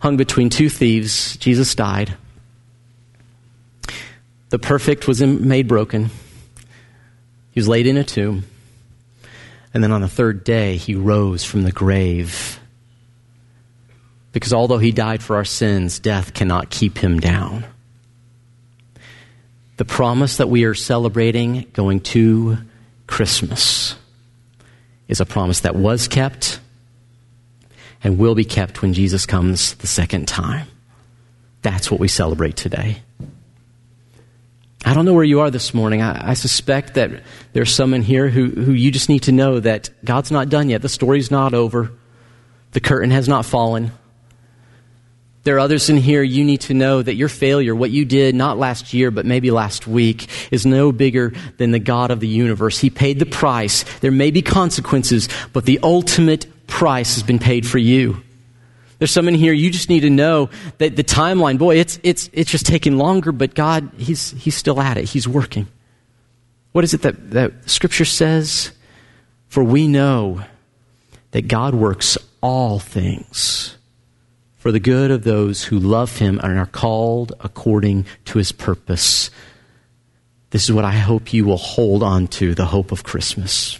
hung 0.00 0.16
between 0.16 0.50
two 0.50 0.68
thieves. 0.68 1.36
Jesus 1.36 1.74
died. 1.74 2.14
The 4.50 4.58
perfect 4.58 5.08
was 5.08 5.22
made 5.22 5.68
broken. 5.68 6.10
He 7.52 7.60
was 7.60 7.68
laid 7.68 7.86
in 7.86 7.96
a 7.96 8.04
tomb. 8.04 8.44
And 9.74 9.82
then 9.82 9.92
on 9.92 10.00
the 10.00 10.08
third 10.08 10.44
day, 10.44 10.76
he 10.76 10.94
rose 10.94 11.44
from 11.44 11.62
the 11.62 11.72
grave. 11.72 12.60
Because 14.32 14.52
although 14.52 14.78
he 14.78 14.92
died 14.92 15.22
for 15.22 15.36
our 15.36 15.44
sins, 15.44 15.98
death 15.98 16.34
cannot 16.34 16.70
keep 16.70 16.98
him 16.98 17.18
down. 17.18 17.64
The 19.78 19.84
promise 19.84 20.38
that 20.38 20.48
we 20.48 20.64
are 20.64 20.74
celebrating 20.74 21.66
going 21.72 22.00
to 22.00 22.58
Christmas 23.06 23.96
is 25.08 25.20
a 25.20 25.26
promise 25.26 25.60
that 25.60 25.76
was 25.76 26.08
kept 26.08 26.60
and 28.06 28.18
will 28.18 28.36
be 28.36 28.44
kept 28.44 28.82
when 28.82 28.92
Jesus 28.92 29.26
comes 29.26 29.74
the 29.74 29.88
second 29.88 30.28
time. 30.28 30.68
That's 31.62 31.90
what 31.90 31.98
we 31.98 32.06
celebrate 32.06 32.54
today. 32.54 32.98
I 34.84 34.94
don't 34.94 35.04
know 35.04 35.12
where 35.12 35.24
you 35.24 35.40
are 35.40 35.50
this 35.50 35.74
morning. 35.74 36.02
I, 36.02 36.30
I, 36.30 36.34
suspect 36.34 36.94
that 36.94 37.24
there's 37.52 37.74
some 37.74 37.92
in 37.94 38.02
here 38.02 38.28
who, 38.28 38.46
who 38.46 38.70
you 38.70 38.92
just 38.92 39.08
need 39.08 39.24
to 39.24 39.32
know 39.32 39.58
that 39.58 39.90
God's 40.04 40.30
not 40.30 40.48
done 40.48 40.70
yet. 40.70 40.82
The 40.82 40.88
story's 40.88 41.32
not 41.32 41.52
over. 41.52 41.90
The 42.70 42.80
curtain 42.80 43.10
has 43.10 43.26
not 43.26 43.44
fallen. 43.44 43.90
There 45.42 45.56
are 45.56 45.60
others 45.60 45.90
in 45.90 45.96
here 45.96 46.22
you 46.22 46.44
need 46.44 46.60
to 46.62 46.74
know 46.74 47.02
that 47.02 47.16
your 47.16 47.28
failure, 47.28 47.74
what 47.74 47.90
you 47.90 48.04
did 48.04 48.36
not 48.36 48.56
last 48.56 48.94
year, 48.94 49.10
but 49.10 49.26
maybe 49.26 49.50
last 49.50 49.88
week, 49.88 50.28
is 50.52 50.64
no 50.64 50.92
bigger 50.92 51.32
than 51.56 51.72
the 51.72 51.80
God 51.80 52.12
of 52.12 52.20
the 52.20 52.28
universe. 52.28 52.78
He 52.78 52.88
paid 52.88 53.18
the 53.18 53.26
price. 53.26 53.84
There 53.98 54.12
may 54.12 54.30
be 54.30 54.42
consequences, 54.42 55.28
but 55.52 55.64
the 55.64 55.80
ultimate 55.82 56.46
price 56.66 57.14
has 57.14 57.22
been 57.22 57.38
paid 57.38 57.66
for 57.66 57.78
you. 57.78 58.22
There's 58.98 59.10
some 59.10 59.28
in 59.28 59.34
here, 59.34 59.52
you 59.52 59.70
just 59.70 59.88
need 59.88 60.00
to 60.00 60.10
know 60.10 60.48
that 60.78 60.96
the 60.96 61.04
timeline, 61.04 61.58
boy, 61.58 61.76
it's, 61.76 62.00
it's, 62.02 62.30
it's 62.32 62.50
just 62.50 62.64
taking 62.64 62.96
longer, 62.96 63.30
but 63.30 63.54
God, 63.54 63.90
he's, 63.98 64.30
he's 64.30 64.54
still 64.54 64.80
at 64.80 64.96
it. 64.96 65.04
He's 65.04 65.28
working. 65.28 65.66
What 66.72 66.84
is 66.84 66.94
it 66.94 67.02
that, 67.02 67.30
that 67.30 67.68
Scripture 67.68 68.04
says? 68.04 68.72
For 69.48 69.62
we 69.62 69.86
know 69.86 70.42
that 71.32 71.48
God 71.48 71.74
works 71.74 72.16
all 72.40 72.78
things 72.78 73.76
for 74.56 74.72
the 74.72 74.80
good 74.80 75.10
of 75.10 75.24
those 75.24 75.64
who 75.64 75.78
love 75.78 76.18
Him 76.18 76.40
and 76.42 76.58
are 76.58 76.66
called 76.66 77.32
according 77.40 78.06
to 78.26 78.38
His 78.38 78.52
purpose. 78.52 79.30
This 80.50 80.64
is 80.64 80.72
what 80.72 80.84
I 80.84 80.92
hope 80.92 81.32
you 81.32 81.44
will 81.44 81.56
hold 81.56 82.02
on 82.02 82.28
to 82.28 82.54
the 82.54 82.66
hope 82.66 82.92
of 82.92 83.04
Christmas. 83.04 83.78